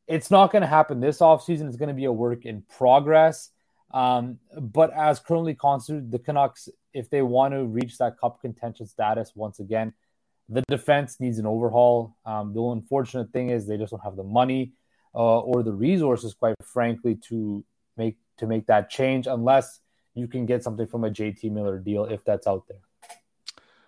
it's 0.07 0.31
not 0.31 0.51
going 0.51 0.61
to 0.61 0.67
happen 0.67 0.99
this 0.99 1.19
offseason. 1.19 1.67
It's 1.67 1.77
going 1.77 1.89
to 1.89 1.95
be 1.95 2.05
a 2.05 2.11
work 2.11 2.45
in 2.45 2.63
progress. 2.77 3.49
Um, 3.93 4.39
but 4.57 4.93
as 4.93 5.19
currently 5.19 5.53
constituted, 5.53 6.11
the 6.11 6.19
Canucks, 6.19 6.69
if 6.93 7.09
they 7.09 7.21
want 7.21 7.53
to 7.53 7.65
reach 7.65 7.97
that 7.97 8.19
cup 8.19 8.41
contention 8.41 8.87
status 8.87 9.33
once 9.35 9.59
again, 9.59 9.93
the 10.47 10.63
defense 10.67 11.19
needs 11.19 11.39
an 11.39 11.45
overhaul. 11.45 12.15
Um, 12.25 12.53
the 12.53 12.61
unfortunate 12.61 13.31
thing 13.31 13.49
is 13.49 13.67
they 13.67 13.77
just 13.77 13.91
don't 13.91 14.03
have 14.03 14.15
the 14.15 14.23
money 14.23 14.73
uh, 15.13 15.39
or 15.39 15.63
the 15.63 15.73
resources, 15.73 16.33
quite 16.33 16.55
frankly, 16.63 17.15
to 17.29 17.63
make 17.97 18.17
to 18.37 18.47
make 18.47 18.67
that 18.67 18.89
change 18.89 19.27
unless 19.27 19.81
you 20.13 20.27
can 20.27 20.45
get 20.45 20.63
something 20.63 20.87
from 20.87 21.03
a 21.03 21.09
JT 21.09 21.51
Miller 21.51 21.79
deal 21.79 22.05
if 22.05 22.23
that's 22.23 22.47
out 22.47 22.67
there. 22.67 22.79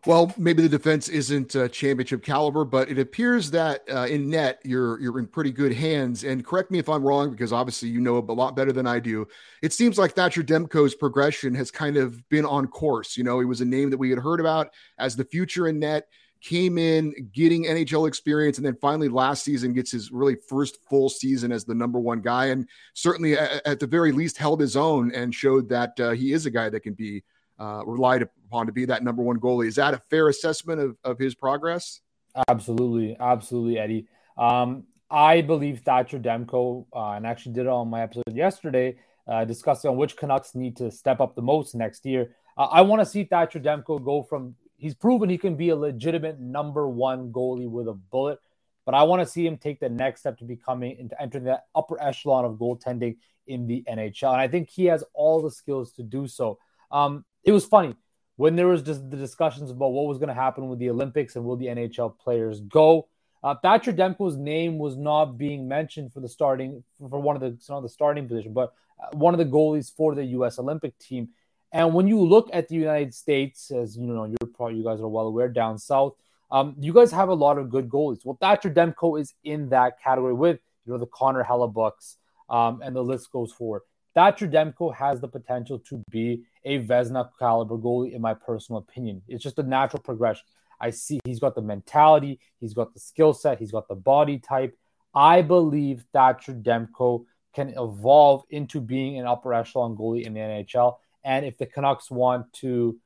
Well, 0.06 0.34
maybe 0.38 0.62
the 0.62 0.68
defense 0.68 1.08
isn't 1.08 1.56
uh, 1.56 1.70
championship 1.70 2.24
caliber, 2.24 2.66
but 2.66 2.90
it 2.90 3.00
appears 3.00 3.50
that 3.52 3.84
uh, 3.90 4.06
in 4.06 4.30
net 4.30 4.60
you're 4.66 5.00
you're 5.00 5.18
in 5.18 5.28
pretty 5.28 5.52
good 5.52 5.74
hands. 5.74 6.26
And 6.26 6.46
correct 6.46 6.72
me 6.72 6.80
if 6.80 6.90
I'm 6.90 7.04
wrong, 7.04 7.32
because 7.32 7.54
obviously 7.54 7.88
you 7.88 8.02
know 8.02 8.18
a 8.18 8.20
lot 8.20 8.54
better 8.54 8.74
than 8.74 8.86
I 8.86 9.00
do. 9.00 9.26
It 9.62 9.72
seems 9.72 9.98
like 9.98 10.12
Thatcher 10.12 10.44
Demko's 10.44 10.94
progression 10.94 11.56
has 11.56 11.72
kind 11.72 11.96
of 11.96 12.28
been 12.28 12.46
on 12.46 12.68
course. 12.68 13.16
You 13.16 13.24
know, 13.24 13.40
he 13.40 13.46
was 13.46 13.62
a 13.62 13.66
name 13.66 13.90
that 13.92 13.98
we 13.98 14.10
had 14.10 14.20
heard 14.20 14.42
about 14.42 14.72
as 14.98 15.16
the 15.16 15.24
future 15.24 15.70
in 15.70 15.80
net. 15.80 16.10
Came 16.44 16.78
in 16.78 17.14
getting 17.34 17.64
NHL 17.64 18.08
experience, 18.08 18.58
and 18.58 18.66
then 18.66 18.76
finally 18.82 19.08
last 19.08 19.44
season 19.44 19.74
gets 19.74 19.92
his 19.92 20.12
really 20.12 20.36
first 20.36 20.78
full 20.90 21.10
season 21.10 21.52
as 21.52 21.64
the 21.64 21.74
number 21.74 22.00
one 22.00 22.20
guy, 22.20 22.48
and 22.48 22.68
certainly 22.94 23.38
at, 23.38 23.80
the 23.80 23.88
very 23.88 24.12
least 24.12 24.38
held 24.38 24.60
his 24.60 24.76
own 24.76 25.14
and 25.16 25.34
showed 25.34 25.70
that 25.70 25.98
uh, 26.00 26.12
he 26.12 26.34
is 26.34 26.46
a 26.46 26.52
guy 26.52 26.70
that 26.70 26.82
can 26.82 26.94
be 26.94 27.24
uh, 27.60 27.82
relied 27.86 28.22
upon 28.22 28.66
to 28.66 28.74
be 28.74 28.84
that 28.86 29.04
number 29.04 29.24
one 29.24 29.40
goalie. 29.40 29.68
Is 29.68 29.76
that 29.76 29.94
a 29.94 30.02
fair 30.10 30.28
assessment 30.28 30.82
of, 30.82 30.98
of 31.06 31.18
his 31.18 31.34
progress? 31.34 32.02
Absolutely. 32.48 33.16
Absolutely, 33.20 33.80
Eddie. 33.80 34.08
Um, 34.38 34.84
I 35.10 35.42
believe 35.42 35.82
Thatcher 35.82 36.20
Demko, 36.20 36.88
uh, 36.94 37.12
and 37.12 37.28
actually 37.28 37.54
did 37.54 37.68
it 37.68 37.68
on 37.68 37.90
my 37.90 38.02
episode 38.02 38.34
yesterday, 38.34 38.98
uh, 39.28 39.46
discussing 39.46 39.92
on 39.92 39.98
which 39.98 40.18
Canucks 40.18 40.56
need 40.56 40.76
to 40.78 40.90
step 40.90 41.22
up 41.22 41.36
the 41.36 41.42
most 41.42 41.76
next 41.76 42.06
year. 42.06 42.36
Uh, 42.58 42.64
I 42.72 42.82
want 42.82 43.02
to 43.02 43.06
see 43.06 43.24
Thatcher 43.24 43.60
Demko 43.60 44.04
go 44.04 44.24
from, 44.24 44.56
he's 44.84 44.94
proven 44.94 45.30
he 45.30 45.38
can 45.38 45.56
be 45.56 45.70
a 45.70 45.76
legitimate 45.76 46.42
number 46.42 46.90
one 46.90 47.32
goalie 47.32 47.70
with 47.70 47.88
a 47.88 47.94
bullet, 47.94 48.38
but 48.86 48.94
I 48.94 49.04
want 49.04 49.22
to 49.22 49.26
see 49.26 49.48
him 49.48 49.58
take 49.58 49.80
the 49.80 49.88
next 49.88 50.20
step 50.20 50.38
to 50.40 50.44
becoming, 50.44 50.98
into 51.00 51.20
entering 51.22 51.46
that 51.46 51.68
upper 51.74 52.02
echelon 52.02 52.44
of 52.44 52.56
goaltending 52.56 53.16
in 53.48 53.66
the 53.66 53.86
NHL. 53.90 54.34
And 54.34 54.42
I 54.42 54.50
think 54.50 54.70
he 54.70 54.86
has 54.86 55.02
all 55.14 55.42
the 55.42 55.52
skills 55.52 55.94
to 55.94 56.04
do 56.04 56.28
so. 56.28 56.60
Um, 56.92 57.24
it 57.46 57.54
was 57.54 57.66
funny 57.66 57.96
when 58.36 58.58
there 58.58 58.68
was 58.68 58.82
just 58.82 59.10
the 59.10 59.16
discussions 59.16 59.72
about 59.72 59.94
what 59.94 60.08
was 60.08 60.18
going 60.18 60.28
to 60.28 60.34
happen 60.34 60.68
with 60.68 60.80
the 60.80 60.90
Olympics 60.90 61.38
and 61.38 61.46
will 61.46 61.56
the 61.56 61.68
NHL 61.68 62.20
players 62.20 62.60
go. 62.60 63.08
Uh, 63.42 63.56
Thatcher 63.56 63.94
Demko's 63.94 64.38
name 64.38 64.78
was 64.78 64.98
not 64.98 65.38
being 65.38 65.66
mentioned 65.66 66.12
for 66.12 66.20
the 66.20 66.30
starting 66.30 66.84
for 67.10 67.20
one 67.20 67.38
of 67.38 67.42
the 67.42 67.58
not 67.70 67.82
the 67.82 67.90
starting 67.90 68.28
position, 68.28 68.52
but 68.52 68.74
uh, 69.02 69.16
one 69.16 69.34
of 69.34 69.38
the 69.38 69.46
goalies 69.46 69.94
for 69.96 70.14
the 70.14 70.26
U.S. 70.26 70.60
Olympic 70.60 70.98
team. 71.00 71.30
And 71.74 71.96
when 71.96 72.08
you 72.08 72.20
look 72.22 72.50
at 72.54 72.68
the 72.68 72.76
United 72.76 73.16
States, 73.16 73.72
as 73.72 73.98
you 73.98 74.06
know, 74.06 74.26
you're 74.26 74.50
probably 74.54 74.78
you 74.78 74.84
guys 74.84 75.02
are 75.02 75.08
well 75.08 75.26
aware 75.26 75.50
down 75.50 75.80
south, 75.80 76.14
um, 76.52 76.76
you 76.80 76.94
guys 76.94 77.12
have 77.12 77.30
a 77.30 77.34
lot 77.34 77.58
of 77.58 77.72
good 77.72 77.90
goalies. 77.90 78.24
Well, 78.24 78.38
Thatcher 78.40 78.70
Demko 78.70 79.20
is 79.20 79.34
in 79.44 79.70
that 79.70 80.00
category 80.00 80.36
with 80.36 80.60
you 80.86 80.94
know 80.94 81.00
the 81.00 81.08
Connor 81.08 81.44
Hellebuycks, 81.44 82.18
um, 82.48 82.82
and 82.84 82.96
the 82.96 83.04
list 83.04 83.32
goes 83.32 83.52
forward. 83.52 83.82
Thatcher 84.14 84.48
Demko 84.48 84.94
has 84.94 85.20
the 85.20 85.28
potential 85.28 85.80
to 85.80 86.04
be 86.12 86.44
a 86.64 86.80
Vezina 86.80 87.28
caliber 87.40 87.78
goalie, 87.78 88.14
in 88.14 88.22
my 88.22 88.36
personal 88.36 88.78
opinion. 88.78 89.24
It's 89.28 89.44
just 89.44 89.58
a 89.58 89.64
natural 89.64 90.04
progression. 90.04 90.46
I 90.80 90.92
see 90.92 91.20
he's 91.26 91.40
got 91.40 91.56
the 91.56 91.62
mentality, 91.64 92.40
he's 92.60 92.76
got 92.76 92.94
the 92.94 93.00
skill 93.00 93.34
set, 93.34 93.58
he's 93.58 93.72
got 93.72 93.88
the 93.88 93.96
body 93.96 94.38
type. 94.38 94.78
I 95.16 95.42
believe 95.42 96.06
Thatcher 96.14 96.54
Demko 96.54 97.26
can 97.56 97.70
evolve 97.70 98.44
into 98.52 98.80
being 98.80 99.18
an 99.18 99.26
upper 99.26 99.56
echelon 99.56 99.96
goalie 99.96 100.26
in 100.26 100.34
the 100.34 100.40
NHL. 100.40 100.98
And 101.24 101.46
if 101.46 101.58
the 101.58 101.66
Canucks 101.66 102.12
want 102.12 102.52
to 102.54 102.98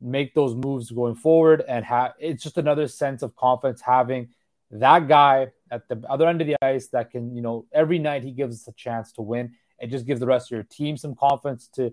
make 0.00 0.34
those 0.34 0.54
moves 0.54 0.90
going 0.90 1.14
forward 1.14 1.62
and 1.68 1.84
have 1.84 2.14
it's 2.18 2.42
just 2.42 2.56
another 2.56 2.88
sense 2.88 3.22
of 3.22 3.36
confidence 3.36 3.82
having 3.82 4.28
that 4.70 5.08
guy 5.08 5.48
at 5.70 5.88
the 5.88 6.02
other 6.08 6.26
end 6.26 6.40
of 6.40 6.46
the 6.46 6.56
ice 6.62 6.88
that 6.88 7.10
can, 7.10 7.34
you 7.34 7.42
know, 7.42 7.66
every 7.72 7.98
night 7.98 8.22
he 8.22 8.30
gives 8.30 8.62
us 8.62 8.68
a 8.68 8.72
chance 8.72 9.12
to 9.12 9.22
win. 9.22 9.52
It 9.78 9.88
just 9.88 10.06
gives 10.06 10.20
the 10.20 10.26
rest 10.26 10.46
of 10.46 10.56
your 10.56 10.62
team 10.64 10.96
some 10.96 11.14
confidence 11.14 11.68
to 11.74 11.92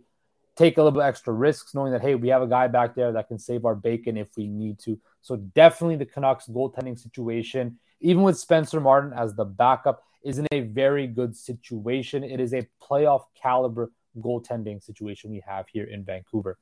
take 0.55 0.77
a 0.77 0.81
little 0.81 0.97
bit 0.97 1.05
extra 1.05 1.33
risks, 1.33 1.73
knowing 1.73 1.91
that 1.91 2.01
hey, 2.01 2.15
we 2.15 2.29
have 2.29 2.41
a 2.41 2.47
guy 2.47 2.67
back 2.67 2.95
there 2.95 3.11
that 3.11 3.27
can 3.27 3.39
save 3.39 3.65
our 3.65 3.75
bacon 3.75 4.17
if 4.17 4.35
we 4.37 4.47
need 4.47 4.79
to. 4.79 4.99
So 5.21 5.35
definitely 5.35 5.95
the 5.97 6.05
Canucks 6.05 6.47
goaltending 6.47 6.99
situation, 6.99 7.79
even 7.99 8.23
with 8.23 8.37
Spencer 8.37 8.79
Martin 8.79 9.13
as 9.13 9.35
the 9.35 9.45
backup, 9.45 10.03
is 10.23 10.39
in 10.39 10.47
a 10.51 10.61
very 10.61 11.07
good 11.07 11.35
situation. 11.35 12.23
It 12.23 12.39
is 12.39 12.53
a 12.53 12.67
playoff 12.81 13.23
caliber 13.41 13.91
goaltending 14.17 14.83
situation 14.83 15.31
we 15.31 15.41
have 15.47 15.67
here 15.67 15.85
in 15.85 16.03
Vancouver. 16.03 16.57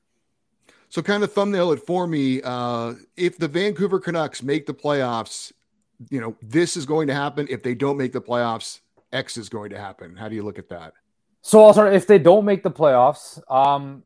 So, 0.89 1.01
kind 1.01 1.23
of 1.23 1.31
thumbnail 1.31 1.71
it 1.71 1.85
for 1.85 2.07
me. 2.07 2.41
Uh, 2.43 2.93
if 3.17 3.37
the 3.37 3.47
Vancouver 3.47 3.99
Canucks 3.99 4.41
make 4.41 4.65
the 4.65 4.73
playoffs, 4.73 5.51
you 6.09 6.21
know 6.21 6.35
this 6.41 6.77
is 6.77 6.85
going 6.85 7.07
to 7.07 7.13
happen. 7.13 7.47
If 7.49 7.63
they 7.63 7.75
don't 7.75 7.97
make 7.97 8.13
the 8.13 8.21
playoffs, 8.21 8.81
X 9.11 9.37
is 9.37 9.49
going 9.49 9.69
to 9.71 9.77
happen. 9.77 10.15
How 10.15 10.29
do 10.29 10.35
you 10.35 10.43
look 10.43 10.59
at 10.59 10.69
that? 10.69 10.93
So 11.41 11.59
also, 11.59 11.85
if 11.85 12.07
they 12.07 12.17
don't 12.17 12.45
make 12.45 12.63
the 12.63 12.71
playoffs, 12.71 13.39
um, 13.51 14.03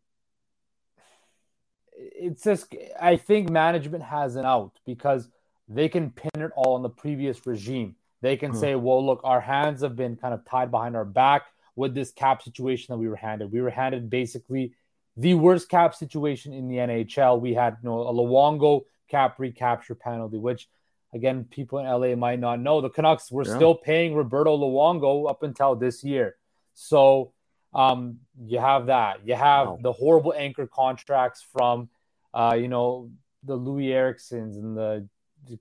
it's 1.98 2.44
just 2.44 2.74
I 3.00 3.18
think 3.18 3.50
management 3.50 4.04
has 4.04 4.36
an 4.36 4.46
out 4.46 4.74
because 4.86 5.30
they 5.68 5.90
can 5.90 6.12
pin 6.12 6.42
it 6.42 6.52
all 6.56 6.76
on 6.76 6.82
the 6.82 6.90
previous 6.90 7.46
regime. 7.46 7.96
They 8.22 8.36
can 8.38 8.52
hmm. 8.52 8.58
say, 8.58 8.76
"Well, 8.76 9.06
look, 9.06 9.22
our 9.24 9.42
hands 9.42 9.82
have 9.82 9.96
been 9.96 10.16
kind 10.16 10.34
of 10.34 10.44
tied 10.46 10.72
behind 10.72 10.96
our 10.96 11.06
back 11.06 11.44
with 11.80 11.96
this 11.96 12.12
cap 12.12 12.42
situation 12.42 12.88
that 12.92 12.98
we 12.98 13.08
were 13.08 13.16
handed. 13.16 13.54
We 13.54 13.62
were 13.62 13.70
handed 13.70 14.10
basically 14.10 14.74
the 15.16 15.34
worst 15.34 15.70
cap 15.70 15.96
situation 15.96 16.52
in 16.52 16.68
the 16.68 16.76
NHL. 16.76 17.40
We 17.40 17.54
had 17.54 17.78
you 17.82 17.90
know, 17.90 18.02
a 18.02 18.14
Luongo 18.14 18.84
cap 19.08 19.40
recapture 19.40 19.96
penalty, 19.96 20.38
which 20.38 20.68
again, 21.14 21.46
people 21.46 21.80
in 21.80 21.86
LA 21.86 22.16
might 22.18 22.40
not 22.40 22.60
know. 22.60 22.82
The 22.82 22.90
Canucks 22.90 23.32
were 23.32 23.46
yeah. 23.46 23.56
still 23.56 23.76
paying 23.76 24.14
Roberto 24.14 24.58
Luongo 24.58 25.30
up 25.30 25.42
until 25.42 25.74
this 25.78 26.04
year. 26.04 26.36
So 26.74 27.32
um, 27.74 28.20
you 28.46 28.60
have 28.60 28.88
that. 28.88 29.26
You 29.26 29.36
have 29.36 29.68
wow. 29.68 29.80
the 29.82 29.94
horrible 29.94 30.34
anchor 30.36 30.68
contracts 30.68 31.46
from, 31.54 31.90
uh, 32.34 32.58
you 32.60 32.68
know, 32.68 33.10
the 33.44 33.56
Louis 33.56 33.94
Erikssons 33.94 34.58
and 34.58 34.76
the 34.76 35.08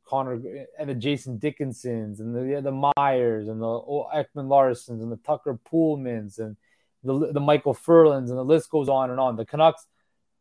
Connor 0.04 0.40
and 0.78 0.88
the 0.88 0.94
Jason 0.94 1.38
Dickinsons 1.38 2.20
and 2.20 2.34
the 2.34 2.60
the 2.60 2.92
Myers 2.96 3.48
and 3.48 3.60
the 3.60 3.66
Ekman 3.66 4.48
Larssons 4.48 5.02
and 5.02 5.10
the 5.10 5.16
Tucker 5.18 5.58
Poolmans 5.64 6.38
and 6.38 6.56
the 7.04 7.32
the 7.32 7.40
Michael 7.40 7.74
Ferlands 7.74 8.28
and 8.28 8.38
the 8.38 8.44
list 8.44 8.70
goes 8.70 8.88
on 8.88 9.10
and 9.10 9.20
on. 9.20 9.36
The 9.36 9.46
Canucks 9.46 9.86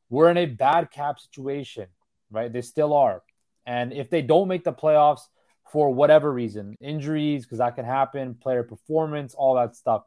were 0.10 0.30
in 0.30 0.38
a 0.38 0.46
bad 0.46 0.92
cap 0.92 1.20
situation, 1.20 1.88
right? 2.32 2.52
They 2.52 2.62
still 2.62 2.94
are. 2.94 3.24
And 3.66 3.92
if 3.92 4.10
they 4.10 4.22
don't 4.22 4.48
make 4.48 4.64
the 4.64 4.74
playoffs 4.74 5.28
for 5.72 5.94
whatever 5.94 6.32
reason, 6.32 6.78
injuries, 6.80 7.44
because 7.44 7.58
that 7.58 7.76
can 7.76 7.86
happen, 7.86 8.36
player 8.36 8.64
performance, 8.64 9.34
all 9.34 9.56
that 9.56 9.76
stuff, 9.76 10.04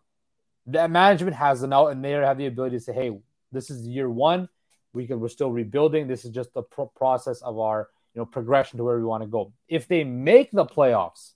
that 0.67 0.91
management 0.91 1.37
has 1.37 1.63
an 1.63 1.73
out 1.73 1.89
and 1.89 2.03
they 2.05 2.13
have 2.13 2.39
the 2.39 2.47
ability 2.47 2.79
to 2.79 2.83
say, 2.83 2.95
hey, 2.95 3.19
this 3.53 3.71
is 3.71 3.87
year 3.87 4.09
one. 4.09 4.49
We 4.93 5.07
can, 5.07 5.21
we're 5.21 5.29
still 5.29 5.53
rebuilding. 5.53 6.09
This 6.09 6.25
is 6.25 6.31
just 6.33 6.53
the 6.55 6.63
pro- 6.63 6.87
process 6.87 7.43
of 7.43 7.59
our 7.59 7.89
you 8.15 8.21
know 8.21 8.27
progression 8.27 8.79
to 8.79 8.85
where 8.85 8.97
we 8.97 9.05
want 9.05 9.23
to 9.23 9.29
go. 9.29 9.53
If 9.69 9.89
they 9.89 10.05
make 10.05 10.51
the 10.51 10.65
playoffs, 10.65 11.33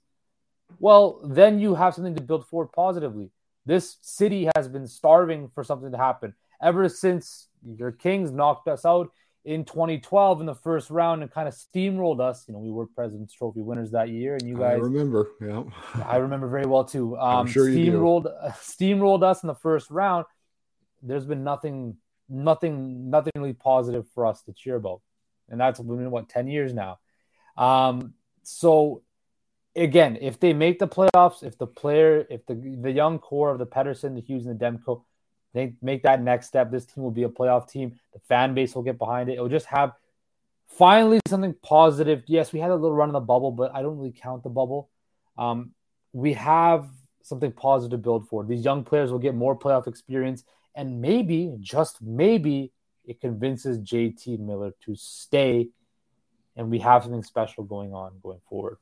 well, 0.79 1.21
then 1.25 1.59
you 1.59 1.75
have 1.75 1.95
something 1.95 2.15
to 2.17 2.23
build 2.23 2.47
forward 2.47 2.73
positively. 2.73 3.31
This 3.67 3.97
city 4.03 4.49
has 4.55 4.69
been 4.69 4.87
starving 4.87 5.51
for 5.55 5.65
something 5.65 5.93
to 5.93 5.99
happen 5.99 6.35
ever 6.63 6.89
since 6.89 7.49
your 7.79 7.93
Kings 7.93 8.31
knocked 8.31 8.69
us 8.69 8.85
out 8.85 9.11
in 9.45 9.65
2012 9.65 10.41
in 10.41 10.47
the 10.47 10.55
first 10.55 10.91
round 10.91 11.23
and 11.23 11.31
kind 11.31 11.47
of 11.47 11.55
steamrolled 11.55 12.21
us. 12.21 12.45
You 12.49 12.55
know, 12.55 12.61
we 12.61 12.71
were 12.71 12.87
President's 12.87 13.35
Trophy 13.35 13.61
winners 13.61 13.91
that 13.91 14.09
year, 14.09 14.35
and 14.35 14.49
you 14.49 14.57
guys 14.57 14.79
I 14.81 14.85
remember, 14.85 15.31
yeah, 15.41 15.63
I 16.05 16.17
remember 16.17 16.49
very 16.49 16.67
well 16.67 16.85
too. 16.85 17.17
Um, 17.17 17.41
I'm 17.41 17.47
sure 17.47 17.69
you 17.69 17.93
steamrolled, 17.93 18.27
uh, 18.27 18.51
steamrolled 18.53 19.23
us 19.23 19.43
in 19.43 19.47
the 19.47 19.55
first 19.55 19.91
round. 19.91 20.25
There's 21.03 21.27
been 21.27 21.45
nothing, 21.45 21.97
nothing, 22.29 23.11
nothing 23.11 23.33
really 23.37 23.53
positive 23.53 24.07
for 24.15 24.27
us 24.27 24.43
to 24.43 24.53
cheer 24.53 24.77
about, 24.77 25.03
and 25.49 25.61
that's 25.61 25.81
been 25.81 26.11
what 26.11 26.29
10 26.29 26.49
years 26.49 26.73
now. 26.73 26.99
Um, 27.57 28.15
so 28.43 29.03
again, 29.77 30.19
if 30.21 30.41
they 30.41 30.53
make 30.53 30.79
the 30.79 30.89
playoffs, 30.89 31.43
if 31.43 31.59
the 31.59 31.67
player, 31.67 32.27
if 32.31 32.45
the 32.47 32.55
the 32.55 32.91
young 32.91 33.19
core 33.19 33.51
of 33.51 33.59
the 33.59 33.67
Pettersson, 33.67 34.15
the 34.15 34.21
Hughes, 34.21 34.47
and 34.47 34.59
the 34.59 34.65
Demko 34.65 35.03
they 35.55 35.75
make 35.81 36.03
that 36.03 36.21
next 36.21 36.49
step. 36.49 36.71
This 36.71 36.85
team 36.85 37.05
will 37.05 37.13
be 37.13 37.23
a 37.23 37.29
playoff 37.29 37.71
team. 37.71 37.99
The 38.13 38.19
fan 38.29 38.55
base 38.55 38.75
will 38.75 38.83
get 38.83 38.99
behind 38.99 39.31
it. 39.31 39.35
It'll 39.35 39.49
just 39.49 39.67
have 39.67 39.93
finally 40.67 41.21
something 41.29 41.55
positive. 41.63 42.25
Yes, 42.27 42.53
we 42.53 42.59
had 42.59 42.71
a 42.71 42.75
little 42.75 42.95
run 42.95 43.09
in 43.09 43.13
the 43.15 43.21
bubble, 43.21 43.53
but 43.53 43.73
I 43.73 43.81
don't 43.81 43.97
really 43.97 44.13
count 44.13 44.43
the 44.43 44.51
bubble. 44.51 44.91
Um, 45.39 45.71
we 46.13 46.33
have 46.35 46.89
something 47.23 47.53
positive 47.53 47.99
to 47.99 48.03
build 48.03 48.29
for. 48.29 48.45
These 48.45 48.65
young 48.65 48.85
players 48.85 49.13
will 49.13 49.21
get 49.21 49.35
more 49.35 49.57
playoff 49.57 49.87
experience, 49.87 50.43
and 50.75 51.01
maybe, 51.01 51.55
just 51.61 52.03
maybe, 52.03 52.73
it 53.07 53.21
convinces 53.21 53.79
JT 53.79 54.39
Miller 54.41 54.73
to 54.85 54.95
stay, 54.95 55.69
and 56.57 56.71
we 56.71 56.79
have 56.81 57.03
something 57.03 57.23
special 57.23 57.65
going 57.65 57.93
on 57.93 58.13
going 58.23 58.41
forward. 58.49 58.79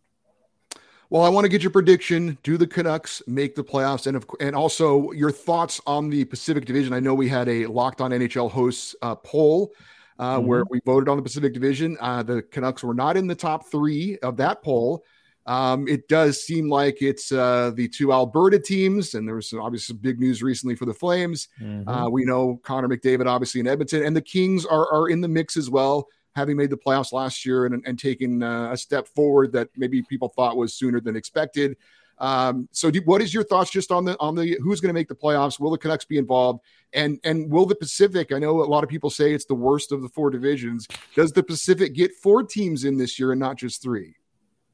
Well, 1.11 1.23
I 1.23 1.29
want 1.29 1.45
to 1.45 1.51
get 1.51 1.63
your 1.63 1.71
prediction. 1.71 2.39
Do 2.43 2.57
the 2.57 2.67
Canucks 2.67 3.23
make 3.27 3.55
the 3.55 3.63
playoffs? 3.63 4.07
And, 4.07 4.17
of, 4.17 4.25
and 4.41 4.57
also 4.57 5.13
your 5.13 5.31
thoughts 5.31 5.79
on 5.87 6.09
the 6.09 6.25
Pacific 6.25 6.65
Division. 6.65 6.95
I 6.95 7.01
know 7.01 7.13
we 7.13 7.29
had 7.29 7.51
a 7.51 7.67
Locked 7.67 8.01
On 8.01 8.13
NHL 8.13 8.51
hosts 8.51 8.97
uh, 9.03 9.15
poll 9.17 9.75
uh, 10.19 10.39
mm-hmm. 10.39 10.47
where 10.47 10.65
we 10.71 10.81
voted 10.87 11.11
on 11.11 11.19
the 11.19 11.23
Pacific 11.23 11.53
Division. 11.53 11.99
Uh, 12.01 12.23
the 12.23 12.41
Canucks 12.41 12.83
were 12.83 12.95
not 12.95 13.19
in 13.19 13.27
the 13.27 13.35
top 13.35 13.67
three 13.67 14.17
of 14.23 14.39
that 14.39 14.63
poll. 14.63 15.05
Um, 15.47 15.89
it 15.89 16.09
does 16.09 16.41
seem 16.43 16.69
like 16.69 17.03
it's 17.03 17.33
uh, 17.33 17.73
the 17.75 17.89
two 17.89 18.13
Alberta 18.13 18.59
teams, 18.59 19.15
and 19.15 19.27
there 19.27 19.35
was 19.35 19.51
some, 19.51 19.61
obviously 19.61 19.95
some 19.95 20.01
big 20.01 20.21
news 20.21 20.43
recently 20.43 20.77
for 20.77 20.85
the 20.85 20.95
Flames. 20.95 21.49
Mm-hmm. 21.61 21.89
Uh, 21.89 22.09
we 22.09 22.25
know 22.25 22.61
Connor 22.63 22.89
McDavid, 22.89 23.27
obviously 23.27 23.61
in 23.61 23.67
Edmonton, 23.67 24.05
and 24.05 24.15
the 24.15 24.23
Kings 24.23 24.65
are 24.65 24.93
are 24.93 25.09
in 25.09 25.21
the 25.21 25.29
mix 25.29 25.57
as 25.57 25.69
well, 25.69 26.09
having 26.37 26.57
made 26.57 26.71
the 26.71 26.77
playoffs 26.77 27.13
last 27.13 27.45
year 27.45 27.67
and, 27.67 27.83
and 27.87 27.99
taking 27.99 28.43
uh, 28.43 28.71
a 28.73 28.77
step 28.77 29.09
forward 29.09 29.53
that 29.53 29.69
maybe 29.77 30.03
people 30.03 30.29
thought 30.29 30.57
was 30.57 30.75
sooner 30.75 31.01
than 31.01 31.17
expected. 31.17 31.77
Um, 32.19 32.69
so, 32.71 32.89
do, 32.89 33.01
what 33.05 33.21
is 33.21 33.35
your 33.35 33.43
thoughts 33.43 33.71
just 33.71 33.91
on 33.91 34.05
the 34.05 34.17
on 34.21 34.37
the 34.37 34.57
who's 34.63 34.81
going 34.81 34.91
to 34.91 34.95
make 34.95 35.09
the 35.09 35.15
playoffs? 35.15 35.59
Will 35.59 35.73
the 35.73 35.79
Canucks 35.79 36.05
be 36.05 36.19
involved? 36.19 36.61
And 36.93 37.19
and 37.25 37.51
will 37.51 37.67
the 37.67 37.75
Pacific? 37.75 38.31
I 38.33 38.39
know 38.39 38.63
a 38.63 38.65
lot 38.65 38.85
of 38.85 38.91
people 38.91 39.11
say 39.11 39.33
it's 39.33 39.47
the 39.47 39.57
worst 39.57 39.91
of 39.91 40.03
the 40.03 40.09
four 40.09 40.31
divisions. 40.31 40.87
Does 41.17 41.33
the 41.33 41.43
Pacific 41.43 41.95
get 41.95 42.15
four 42.15 42.45
teams 42.45 42.85
in 42.85 42.97
this 42.97 43.19
year 43.19 43.33
and 43.33 43.41
not 43.41 43.57
just 43.57 43.83
three? 43.83 44.15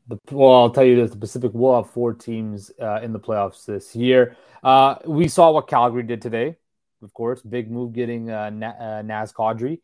The, 0.09 0.18
well, 0.31 0.55
I'll 0.55 0.71
tell 0.71 0.85
you 0.85 0.97
this: 0.97 1.11
the 1.11 1.18
Pacific 1.18 1.53
will 1.53 1.77
have 1.77 1.90
four 1.92 2.14
teams 2.14 2.71
uh, 2.81 3.01
in 3.03 3.12
the 3.12 3.21
playoffs 3.21 3.66
this 3.66 3.94
year. 3.94 4.37
Uh, 4.62 4.97
we 5.05 5.29
saw 5.29 5.53
what 5.53 5.68
Calgary 5.68 6.03
did 6.03 6.23
today, 6.23 6.57
of 7.03 7.12
course. 7.12 7.42
Big 7.42 7.71
move 7.71 7.92
getting 7.92 8.31
uh, 8.31 8.51
Na- 8.51 8.79
uh, 8.81 9.03
Naz 9.03 9.33
Kadri. 9.33 9.81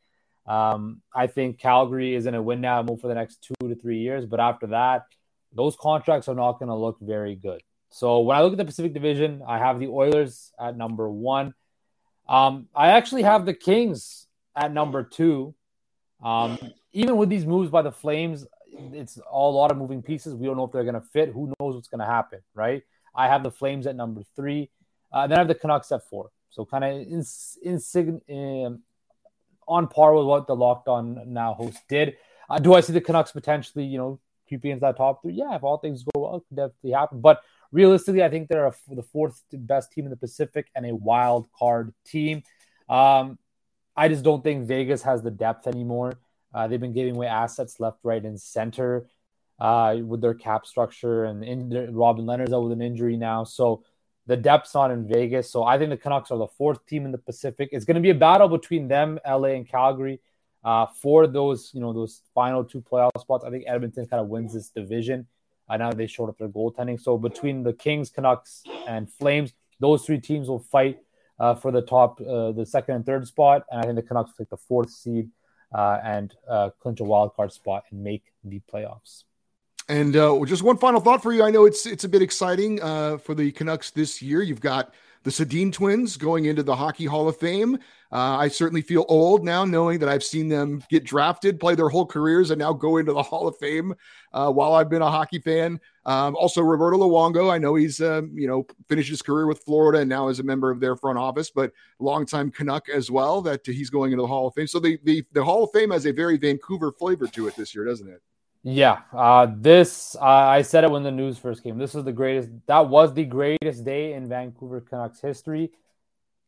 Um, 0.47 1.03
I 1.15 1.27
think 1.27 1.59
Calgary 1.59 2.15
is 2.15 2.27
in 2.27 2.35
a 2.35 2.43
win 2.43 2.61
now, 2.61 2.83
move 2.83 3.01
for 3.01 3.09
the 3.09 3.15
next 3.15 3.43
two 3.43 3.69
to 3.69 3.75
three 3.75 3.99
years. 3.99 4.27
But 4.27 4.41
after 4.41 4.69
that, 4.69 5.05
those 5.53 5.77
contracts 5.77 6.29
are 6.29 6.35
not 6.35 6.59
going 6.59 6.69
to 6.69 6.75
look 6.75 6.99
very 7.01 7.37
good. 7.37 7.63
So 7.91 8.21
when 8.21 8.37
I 8.37 8.43
look 8.43 8.53
at 8.53 8.59
the 8.59 8.65
Pacific 8.65 8.93
Division, 8.93 9.43
I 9.47 9.59
have 9.59 9.79
the 9.79 9.89
Oilers 9.89 10.53
at 10.59 10.77
number 10.77 11.09
one. 11.09 11.55
Um, 12.29 12.69
I 12.75 12.89
actually 12.89 13.23
have 13.23 13.47
the 13.47 13.55
Kings 13.55 14.27
at 14.57 14.73
number 14.73 15.05
two. 15.05 15.55
Um, 16.23 16.59
even 16.93 17.17
with 17.17 17.29
these 17.29 17.47
moves 17.47 17.71
by 17.71 17.83
the 17.83 17.93
Flames, 17.93 18.47
it's 18.93 19.19
all 19.31 19.53
a 19.53 19.57
lot 19.57 19.71
of 19.71 19.77
moving 19.77 20.03
pieces. 20.03 20.35
We 20.35 20.47
don't 20.47 20.57
know 20.57 20.65
if 20.65 20.73
they're 20.73 20.83
going 20.85 20.95
to 20.95 21.01
fit. 21.01 21.31
Who 21.31 21.53
knows 21.59 21.75
what's 21.75 21.89
going 21.89 22.01
to 22.01 22.07
happen, 22.07 22.41
right? 22.55 22.83
I 23.15 23.29
have 23.29 23.43
the 23.43 23.51
Flames 23.51 23.87
at 23.87 23.97
number 23.97 24.23
three. 24.35 24.71
Uh, 25.13 25.27
then 25.27 25.39
I 25.39 25.41
have 25.41 25.49
the 25.49 25.55
Canucks 25.55 25.93
at 25.93 26.09
four. 26.09 26.31
So 26.51 26.65
kind 26.65 26.85
of 26.85 26.91
in, 28.29 28.83
on 29.67 29.89
par 29.89 30.15
with 30.15 30.27
what 30.27 30.47
the 30.47 30.57
Locked 30.57 30.89
On 30.89 31.33
Now 31.33 31.55
host 31.55 31.79
did. 31.89 32.17
Uh, 32.49 32.59
do 32.59 32.75
I 32.75 32.81
see 32.81 32.93
the 32.93 33.01
Canucks 33.01 33.33
potentially, 33.33 33.85
you 33.85 33.99
know, 33.99 34.21
creeping 34.49 34.73
into 34.73 34.81
that 34.83 34.97
top 34.97 35.23
three. 35.23 35.35
Yeah, 35.35 35.55
if 35.55 35.63
all 35.63 35.79
things 35.79 36.03
go 36.03 36.21
well, 36.21 36.45
could 36.49 36.57
definitely 36.57 36.93
happen. 36.93 37.21
But 37.21 37.43
realistically, 37.73 38.23
I 38.23 38.29
think 38.29 38.49
they're 38.49 38.67
a, 38.67 38.75
the 38.89 39.03
fourth 39.03 39.43
best 39.53 39.93
team 39.93 40.05
in 40.05 40.11
the 40.11 40.17
Pacific 40.17 40.69
and 40.75 40.87
a 40.87 40.95
wild 40.95 41.47
card 41.59 41.95
team. 42.05 42.43
Um, 42.89 43.39
I 43.97 44.09
just 44.09 44.25
don't 44.25 44.43
think 44.43 44.67
Vegas 44.67 45.03
has 45.03 45.23
the 45.23 45.31
depth 45.31 45.67
anymore. 45.67 46.15
Uh, 46.55 46.69
they've 46.69 46.81
been 46.81 46.93
giving 46.93 47.17
away 47.17 47.27
assets 47.27 47.81
left, 47.81 47.99
right, 48.05 48.25
and 48.25 48.41
center 48.41 49.07
uh, 49.59 49.97
with 50.05 50.21
their 50.21 50.35
cap 50.35 50.67
structure, 50.67 51.25
and 51.25 51.45
in, 51.45 51.95
Robin 51.95 52.25
Lehner's 52.25 52.53
out 52.53 52.63
with 52.63 52.73
an 52.73 52.83
injury 52.83 53.17
now. 53.17 53.45
So 53.45 53.83
the 54.27 54.37
depth's 54.37 54.75
not 54.75 54.91
in 54.91 55.07
Vegas. 55.07 55.51
So 55.51 55.65
I 55.65 55.79
think 55.79 55.91
the 55.91 55.97
Canucks 55.97 56.31
are 56.31 56.39
the 56.39 56.47
fourth 56.47 56.87
team 56.87 57.05
in 57.05 57.13
the 57.13 57.19
Pacific. 57.19 57.71
It's 57.73 57.85
going 57.85 57.97
to 57.97 58.01
be 58.01 58.11
a 58.11 58.15
battle 58.15 58.49
between 58.49 58.89
them, 58.89 59.19
LA, 59.27 59.49
and 59.49 59.69
Calgary 59.69 60.21
uh, 60.65 60.87
for 60.87 61.27
those, 61.27 61.71
you 61.75 61.81
know, 61.81 61.93
those 61.93 62.23
final 62.35 62.65
two 62.65 62.81
playoff 62.81 63.11
spots. 63.21 63.45
I 63.45 63.51
think 63.51 63.65
Edmonton 63.67 64.07
kind 64.07 64.21
of 64.21 64.29
wins 64.29 64.55
this 64.55 64.71
division. 64.71 65.27
Uh, 65.69 65.77
know 65.77 65.93
they 65.93 66.07
showed 66.07 66.29
up 66.29 66.39
their 66.39 66.49
goaltending. 66.49 67.01
So 67.01 67.19
between 67.19 67.63
the 67.63 67.73
Kings, 67.73 68.11
Canucks, 68.11 68.63
and 68.87 69.11
Flames, 69.11 69.53
those 69.81 70.05
three 70.05 70.21
teams 70.21 70.49
will 70.49 70.59
fight 70.59 70.99
uh, 71.39 71.55
for 71.55 71.71
the 71.71 71.83
top, 71.83 72.21
uh, 72.21 72.53
the 72.53 72.67
second 72.67 72.95
and 72.97 73.07
third 73.07 73.27
spot. 73.27 73.65
And 73.71 73.81
I 73.81 73.85
think 73.85 73.97
the 73.97 74.03
Canucks 74.03 74.31
will 74.31 74.45
take 74.45 74.51
the 74.51 74.57
fourth 74.57 74.91
seed 74.91 75.31
uh, 75.75 75.99
and 76.05 76.35
uh, 76.49 76.71
clinch 76.81 77.01
a 77.01 77.05
wild 77.05 77.35
card 77.35 77.53
spot 77.53 77.85
and 77.91 78.03
make 78.03 78.23
the 78.45 78.61
playoffs. 78.73 79.25
And 79.89 80.17
uh, 80.17 80.39
just 80.47 80.63
one 80.63 80.79
final 80.79 81.01
thought 81.01 81.23
for 81.23 81.33
you. 81.33 81.43
I 81.43 81.51
know 81.51 81.67
it's 81.67 81.85
it's 81.85 82.05
a 82.05 82.09
bit 82.09 82.23
exciting 82.23 82.83
uh, 82.83 83.19
for 83.19 83.35
the 83.35 83.53
Canucks 83.53 83.91
this 83.91 84.23
year. 84.23 84.41
You've 84.41 84.61
got 84.61 84.95
the 85.25 85.31
Sedin 85.31 85.73
twins 85.73 86.17
going 86.17 86.45
into 86.45 86.63
the 86.63 86.77
Hockey 86.77 87.07
Hall 87.07 87.29
of 87.29 87.39
Fame. 87.39 87.77
Uh, 88.13 88.37
I 88.39 88.49
certainly 88.49 88.83
feel 88.83 89.07
old 89.09 89.43
now 89.43 89.65
knowing 89.65 89.99
that 89.99 90.09
I've 90.09 90.23
seen 90.23 90.49
them 90.49 90.83
get 90.91 91.03
drafted, 91.03 91.59
play 91.59 91.75
their 91.75 91.89
whole 91.89 92.07
careers, 92.07 92.51
and 92.51 92.59
now 92.59 92.73
go 92.73 92.99
into 92.99 93.13
the 93.13 93.23
Hall 93.23 93.49
of 93.49 93.57
Fame 93.57 93.95
uh, 94.33 94.53
while 94.53 94.75
I've 94.75 94.91
been 94.91 95.03
a 95.03 95.11
hockey 95.11 95.39
fan. 95.39 95.81
Um, 96.05 96.37
also, 96.37 96.61
Roberto 96.61 96.99
Luongo, 96.99 97.51
I 97.51 97.59
know 97.59 97.75
he's, 97.75 98.01
um, 98.03 98.31
you 98.35 98.47
know, 98.47 98.67
finished 98.89 99.09
his 99.09 99.23
career 99.23 99.47
with 99.47 99.65
Florida 99.65 100.01
and 100.01 100.09
now 100.09 100.29
is 100.29 100.39
a 100.39 100.45
member 100.45 100.71
of 100.71 100.79
their 100.79 100.95
front 100.95 101.19
office, 101.19 101.51
but 101.51 101.73
longtime 101.99 102.51
Canuck 102.51 102.89
as 102.91 103.11
well, 103.11 103.41
that 103.43 103.67
he's 103.67 103.91
going 103.91 104.13
into 104.13 104.23
the 104.23 104.29
Hall 104.29 104.47
of 104.47 104.55
Fame. 104.55 104.67
So 104.67 104.79
the, 104.79 104.99
the, 105.05 105.25
the 105.33 105.43
Hall 105.43 105.65
of 105.65 105.71
Fame 105.73 105.91
has 105.91 106.07
a 106.07 106.13
very 106.13 106.37
Vancouver 106.37 106.93
flavor 106.93 107.27
to 107.29 107.49
it 107.49 107.57
this 107.57 107.75
year, 107.75 107.87
doesn't 107.87 108.09
it? 108.09 108.21
Yeah, 108.67 109.03
uh, 109.13 109.47
this 109.59 110.17
uh, 110.17 110.25
I 110.25 110.63
said 110.63 110.85
it 110.85 110.91
when 110.91 111.03
the 111.03 111.11
news 111.11 111.37
first 111.39 111.63
came. 111.63 111.77
This 111.77 111.95
is 111.95 112.03
the 112.03 112.13
greatest. 112.13 112.49
That 112.67 112.89
was 112.89 113.13
the 113.13 113.27
greatest 113.27 113.85
day 113.85 114.15
in 114.15 114.27
Vancouver 114.27 114.81
Canucks 114.81 115.21
history. 115.21 115.71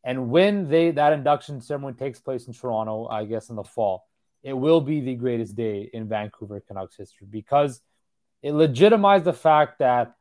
And 0.03 0.31
when 0.31 0.67
they 0.67 0.91
that 0.91 1.13
induction 1.13 1.61
ceremony 1.61 1.93
takes 1.95 2.19
place 2.19 2.47
in 2.47 2.53
Toronto, 2.53 3.07
I 3.07 3.25
guess 3.25 3.49
in 3.49 3.55
the 3.55 3.63
fall, 3.63 4.07
it 4.41 4.53
will 4.53 4.81
be 4.81 4.99
the 5.01 5.13
greatest 5.15 5.55
day 5.55 5.89
in 5.93 6.07
Vancouver 6.07 6.59
Canucks 6.59 6.97
history 6.97 7.27
because 7.29 7.81
it 8.41 8.53
legitimized 8.53 9.25
the 9.25 9.33
fact 9.33 9.79
that 9.79 10.15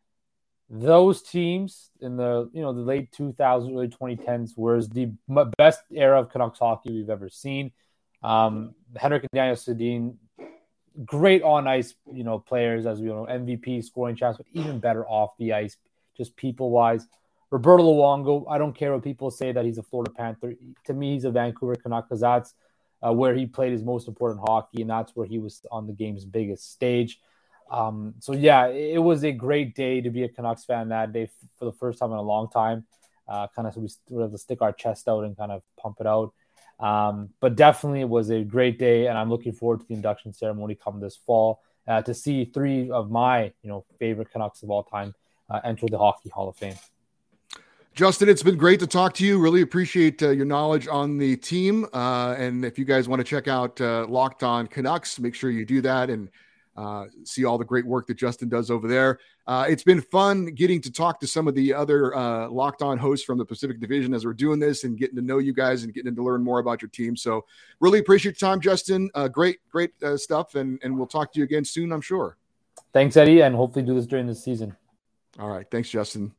those 0.69 1.23
teams 1.23 1.91
in 2.01 2.17
the 2.17 2.51
you 2.53 2.61
know 2.61 2.75
the 2.75 2.81
late 2.83 3.13
2000s, 3.13 3.75
early 3.75 3.89
2010s 3.89 4.57
was 4.57 4.91
the 4.91 5.13
best 5.57 5.81
era 5.91 6.21
of 6.21 6.31
Canucks 6.31 6.59
hockey 6.59 6.93
we've 6.93 7.11
ever 7.11 7.31
seen. 7.31 7.73
Um, 8.23 8.75
Henrik 8.97 9.23
and 9.23 9.31
Daniel 9.33 9.57
Sedin 9.57 10.17
great 11.05 11.43
on 11.43 11.67
ice, 11.67 11.95
you 12.13 12.25
know, 12.25 12.39
players 12.39 12.87
as 12.87 13.01
we 13.01 13.09
know, 13.09 13.27
MVP, 13.29 13.85
scoring 13.85 14.17
champs, 14.17 14.39
but 14.39 14.47
even 14.53 14.79
better 14.79 15.07
off 15.07 15.37
the 15.39 15.53
ice, 15.53 15.77
just 16.17 16.37
people 16.37 16.71
wise. 16.71 17.07
Roberto 17.51 17.85
Luongo, 17.85 18.45
I 18.49 18.59
don't 18.59 18.75
care 18.75 18.93
what 18.93 19.05
people 19.05 19.31
say 19.31 19.53
that 19.53 19.65
he's 19.65 19.79
a 19.79 19.83
Florida 19.83 20.11
Panther. 20.11 20.55
To 20.87 20.95
me, 20.95 21.15
he's 21.15 21.25
a 21.25 21.31
Vancouver 21.31 21.77
Canuck 21.77 22.09
because 22.09 22.21
that's 22.21 22.55
uh, 23.07 23.13
where 23.13 23.35
he 23.35 23.47
played 23.47 23.73
his 23.73 23.83
most 23.83 24.09
important 24.09 24.41
hockey, 24.47 24.81
and 24.81 24.91
that's 24.91 25.15
where 25.15 25.27
he 25.27 25.39
was 25.39 25.61
on 25.71 25.87
the 25.87 25.93
game's 25.93 26.25
biggest 26.25 26.73
stage. 26.73 27.21
Um, 27.71 28.15
so 28.21 28.33
yeah, 28.33 28.69
it 28.69 29.03
was 29.03 29.25
a 29.25 29.33
great 29.33 29.75
day 29.75 30.01
to 30.01 30.11
be 30.11 30.25
a 30.25 30.29
Canucks 30.29 30.65
fan 30.65 30.89
that 30.89 31.13
day 31.13 31.29
for 31.59 31.65
the 31.65 31.73
first 31.73 31.99
time 31.99 32.13
in 32.13 32.19
a 32.19 32.23
long 32.23 32.49
time. 32.49 32.85
Uh, 33.29 33.49
kind 33.55 33.67
of 33.67 33.75
so 33.75 33.81
we 33.81 33.89
were 34.17 34.23
able 34.23 34.33
to 34.33 34.39
stick 34.39 34.63
our 34.63 34.73
chest 34.73 35.09
out 35.09 35.25
and 35.25 35.37
kind 35.37 35.51
of 35.51 35.63
pump 35.77 35.97
it 36.01 36.07
out. 36.07 36.33
Um, 36.79 37.31
but 37.41 37.57
definitely 37.57 38.03
it 38.03 38.09
was 38.09 38.31
a 38.31 38.43
great 38.43 38.79
day, 38.79 39.07
and 39.07 39.17
I'm 39.17 39.31
looking 39.31 39.53
forward 39.53 39.81
to 39.81 39.87
the 39.87 39.95
induction 39.95 40.33
ceremony 40.33 40.75
come 40.75 41.01
this 41.01 41.17
fall 41.17 41.63
uh, 41.89 42.03
to 42.03 42.13
see 42.13 42.45
three 42.45 42.91
of 42.91 43.11
my 43.11 43.53
you 43.63 43.71
know 43.71 43.85
favorite 43.99 44.31
Canucks 44.31 44.63
of 44.63 44.71
all 44.71 44.83
time 44.83 45.15
uh, 45.49 45.61
enter 45.65 45.87
the 45.87 45.99
Hockey 45.99 46.29
Hall 46.29 46.49
of 46.49 46.57
Fame. 46.57 46.77
Justin, 47.95 48.29
it's 48.29 48.43
been 48.43 48.59
great 48.59 48.79
to 48.81 48.87
talk 48.87 49.15
to 49.15 49.25
you. 49.25 49.39
Really 49.39 49.63
appreciate 49.63 50.23
uh, 50.23 50.29
your 50.29 50.45
knowledge 50.45 50.87
on 50.87 51.17
the 51.17 51.35
team. 51.35 51.87
Uh, 51.95 52.35
and 52.37 52.63
if 52.63 52.79
you 52.79 52.85
guys 52.85 53.09
want 53.09 53.21
to 53.21 53.25
check 53.25 53.49
out 53.49 53.81
uh, 53.81 54.05
Locked 54.07 54.43
On 54.43 54.67
Canucks, 54.67 55.19
make 55.19 55.35
sure 55.35 55.51
you 55.51 55.65
do 55.65 55.81
that. 55.81 56.11
And 56.11 56.29
uh, 56.77 57.07
see 57.25 57.45
all 57.45 57.59
the 57.59 57.65
great 57.65 57.87
work 57.87 58.07
that 58.07 58.17
Justin 58.17 58.49
does 58.49 58.71
over 58.71 58.87
there. 58.87 59.19
Uh, 59.47 59.65
it's 59.69 59.83
been 59.83 60.01
fun 60.01 60.47
getting 60.47 60.81
to 60.83 60.93
talk 60.93 61.21
to 61.21 61.27
some 61.27 61.49
of 61.49 61.55
the 61.55 61.73
other 61.73 62.15
uh, 62.15 62.49
locked 62.49 62.83
on 62.83 62.99
hosts 62.99 63.25
from 63.25 63.39
the 63.39 63.45
Pacific 63.45 63.81
Division 63.81 64.13
as 64.15 64.25
we're 64.25 64.35
doing 64.35 64.59
this 64.59 64.85
and 64.85 64.99
getting 64.99 65.17
to 65.17 65.23
know 65.23 65.39
you 65.39 65.53
guys 65.53 65.85
and 65.85 65.95
getting 65.95 66.15
to 66.15 66.23
learn 66.23 66.43
more 66.43 66.59
about 66.59 66.83
your 66.83 66.91
team. 66.91 67.17
So, 67.17 67.45
really 67.81 67.99
appreciate 67.99 68.41
your 68.41 68.51
time, 68.51 68.61
Justin. 68.61 69.11
Uh, 69.15 69.29
great, 69.29 69.59
great 69.71 69.91
uh, 70.03 70.17
stuff. 70.17 70.55
And, 70.55 70.81
and 70.83 70.97
we'll 70.97 71.07
talk 71.07 71.33
to 71.33 71.39
you 71.39 71.45
again 71.45 71.65
soon, 71.65 71.93
I'm 71.93 72.01
sure. 72.01 72.37
Thanks, 72.93 73.17
Eddie. 73.17 73.43
And 73.43 73.55
hopefully 73.55 73.85
do 73.85 73.95
this 73.95 74.07
during 74.07 74.27
the 74.27 74.35
season. 74.35 74.77
All 75.39 75.49
right. 75.49 75.67
Thanks, 75.71 75.91
Justin. 75.91 76.33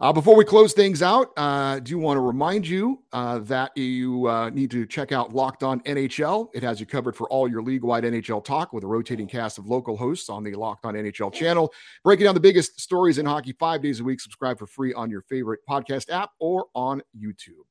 Uh, 0.00 0.12
before 0.12 0.36
we 0.36 0.44
close 0.44 0.72
things 0.74 1.02
out, 1.02 1.32
uh, 1.36 1.80
do 1.80 1.98
want 1.98 2.16
to 2.16 2.20
remind 2.20 2.64
you 2.64 3.02
uh, 3.12 3.40
that 3.40 3.76
you 3.76 4.28
uh, 4.28 4.48
need 4.50 4.70
to 4.70 4.86
check 4.86 5.10
out 5.10 5.34
Locked 5.34 5.64
On 5.64 5.80
NHL. 5.80 6.50
It 6.54 6.62
has 6.62 6.78
you 6.78 6.86
covered 6.86 7.16
for 7.16 7.28
all 7.30 7.50
your 7.50 7.62
league 7.62 7.82
wide 7.82 8.04
NHL 8.04 8.44
talk 8.44 8.72
with 8.72 8.84
a 8.84 8.86
rotating 8.86 9.26
cast 9.26 9.58
of 9.58 9.66
local 9.66 9.96
hosts 9.96 10.28
on 10.28 10.44
the 10.44 10.54
Locked 10.54 10.84
On 10.84 10.94
NHL 10.94 11.32
channel, 11.32 11.72
breaking 12.04 12.26
down 12.26 12.34
the 12.34 12.40
biggest 12.40 12.80
stories 12.80 13.18
in 13.18 13.26
hockey 13.26 13.56
five 13.58 13.82
days 13.82 13.98
a 13.98 14.04
week. 14.04 14.20
Subscribe 14.20 14.56
for 14.56 14.68
free 14.68 14.94
on 14.94 15.10
your 15.10 15.22
favorite 15.22 15.60
podcast 15.68 16.10
app 16.10 16.30
or 16.38 16.66
on 16.76 17.02
YouTube. 17.20 17.64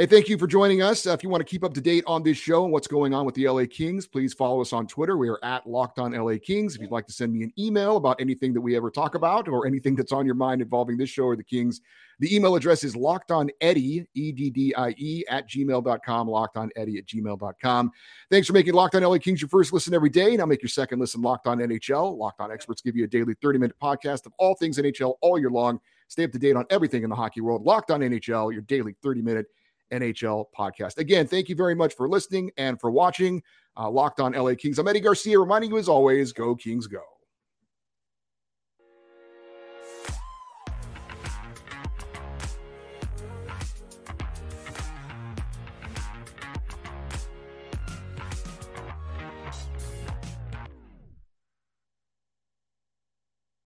Hey, 0.00 0.06
thank 0.06 0.30
you 0.30 0.38
for 0.38 0.46
joining 0.46 0.80
us. 0.80 1.06
Uh, 1.06 1.10
if 1.10 1.22
you 1.22 1.28
want 1.28 1.42
to 1.42 1.44
keep 1.44 1.62
up 1.62 1.74
to 1.74 1.80
date 1.82 2.04
on 2.06 2.22
this 2.22 2.38
show 2.38 2.64
and 2.64 2.72
what's 2.72 2.86
going 2.86 3.12
on 3.12 3.26
with 3.26 3.34
the 3.34 3.46
LA 3.46 3.64
Kings, 3.70 4.06
please 4.06 4.32
follow 4.32 4.62
us 4.62 4.72
on 4.72 4.86
Twitter. 4.86 5.18
We 5.18 5.28
are 5.28 5.38
at 5.42 5.68
Locked 5.68 5.98
On 5.98 6.12
LA 6.12 6.36
Kings. 6.42 6.74
If 6.74 6.80
you'd 6.80 6.90
like 6.90 7.06
to 7.08 7.12
send 7.12 7.34
me 7.34 7.42
an 7.42 7.52
email 7.58 7.98
about 7.98 8.18
anything 8.18 8.54
that 8.54 8.62
we 8.62 8.74
ever 8.74 8.90
talk 8.90 9.14
about 9.14 9.46
or 9.46 9.66
anything 9.66 9.94
that's 9.94 10.10
on 10.10 10.24
your 10.24 10.36
mind 10.36 10.62
involving 10.62 10.96
this 10.96 11.10
show 11.10 11.24
or 11.24 11.36
the 11.36 11.44
Kings, 11.44 11.82
the 12.18 12.34
email 12.34 12.56
address 12.56 12.82
is 12.82 12.96
locked 12.96 13.30
on 13.30 13.50
Eddie, 13.60 14.06
E 14.14 14.32
D 14.32 14.48
D 14.48 14.74
I 14.74 14.94
E, 14.96 15.22
at 15.28 15.46
gmail.com, 15.50 16.28
locked 16.28 16.56
on 16.56 16.70
Eddie 16.76 16.96
at 16.96 17.04
gmail.com. 17.04 17.90
Thanks 18.30 18.46
for 18.46 18.54
making 18.54 18.72
Locked 18.72 18.94
On 18.94 19.02
LA 19.02 19.18
Kings 19.18 19.42
your 19.42 19.50
first 19.50 19.70
listen 19.70 19.92
every 19.92 20.08
day. 20.08 20.34
Now 20.34 20.46
make 20.46 20.62
your 20.62 20.70
second 20.70 20.98
listen 20.98 21.20
Locked 21.20 21.46
On 21.46 21.58
NHL. 21.58 22.16
Locked 22.16 22.40
On 22.40 22.50
experts 22.50 22.80
give 22.80 22.96
you 22.96 23.04
a 23.04 23.06
daily 23.06 23.34
30-minute 23.34 23.76
podcast 23.82 24.24
of 24.24 24.32
all 24.38 24.54
things 24.54 24.78
NHL 24.78 25.16
all 25.20 25.38
year 25.38 25.50
long. 25.50 25.78
Stay 26.08 26.24
up 26.24 26.32
to 26.32 26.38
date 26.38 26.56
on 26.56 26.64
everything 26.70 27.04
in 27.04 27.10
the 27.10 27.16
hockey 27.16 27.42
world. 27.42 27.64
Locked 27.64 27.90
On 27.90 28.00
NHL, 28.00 28.50
your 28.50 28.62
daily 28.62 28.94
30-minute 29.04 29.44
NHL 29.92 30.46
podcast. 30.56 30.98
Again, 30.98 31.26
thank 31.26 31.48
you 31.48 31.54
very 31.54 31.74
much 31.74 31.94
for 31.94 32.08
listening 32.08 32.50
and 32.56 32.80
for 32.80 32.90
watching 32.90 33.42
uh, 33.76 33.90
Locked 33.90 34.20
On 34.20 34.32
LA 34.32 34.54
Kings. 34.54 34.78
I'm 34.78 34.88
Eddie 34.88 35.00
Garcia 35.00 35.38
reminding 35.38 35.70
you 35.70 35.78
as 35.78 35.88
always, 35.88 36.32
go 36.32 36.54
Kings 36.54 36.86
go. 36.86 37.02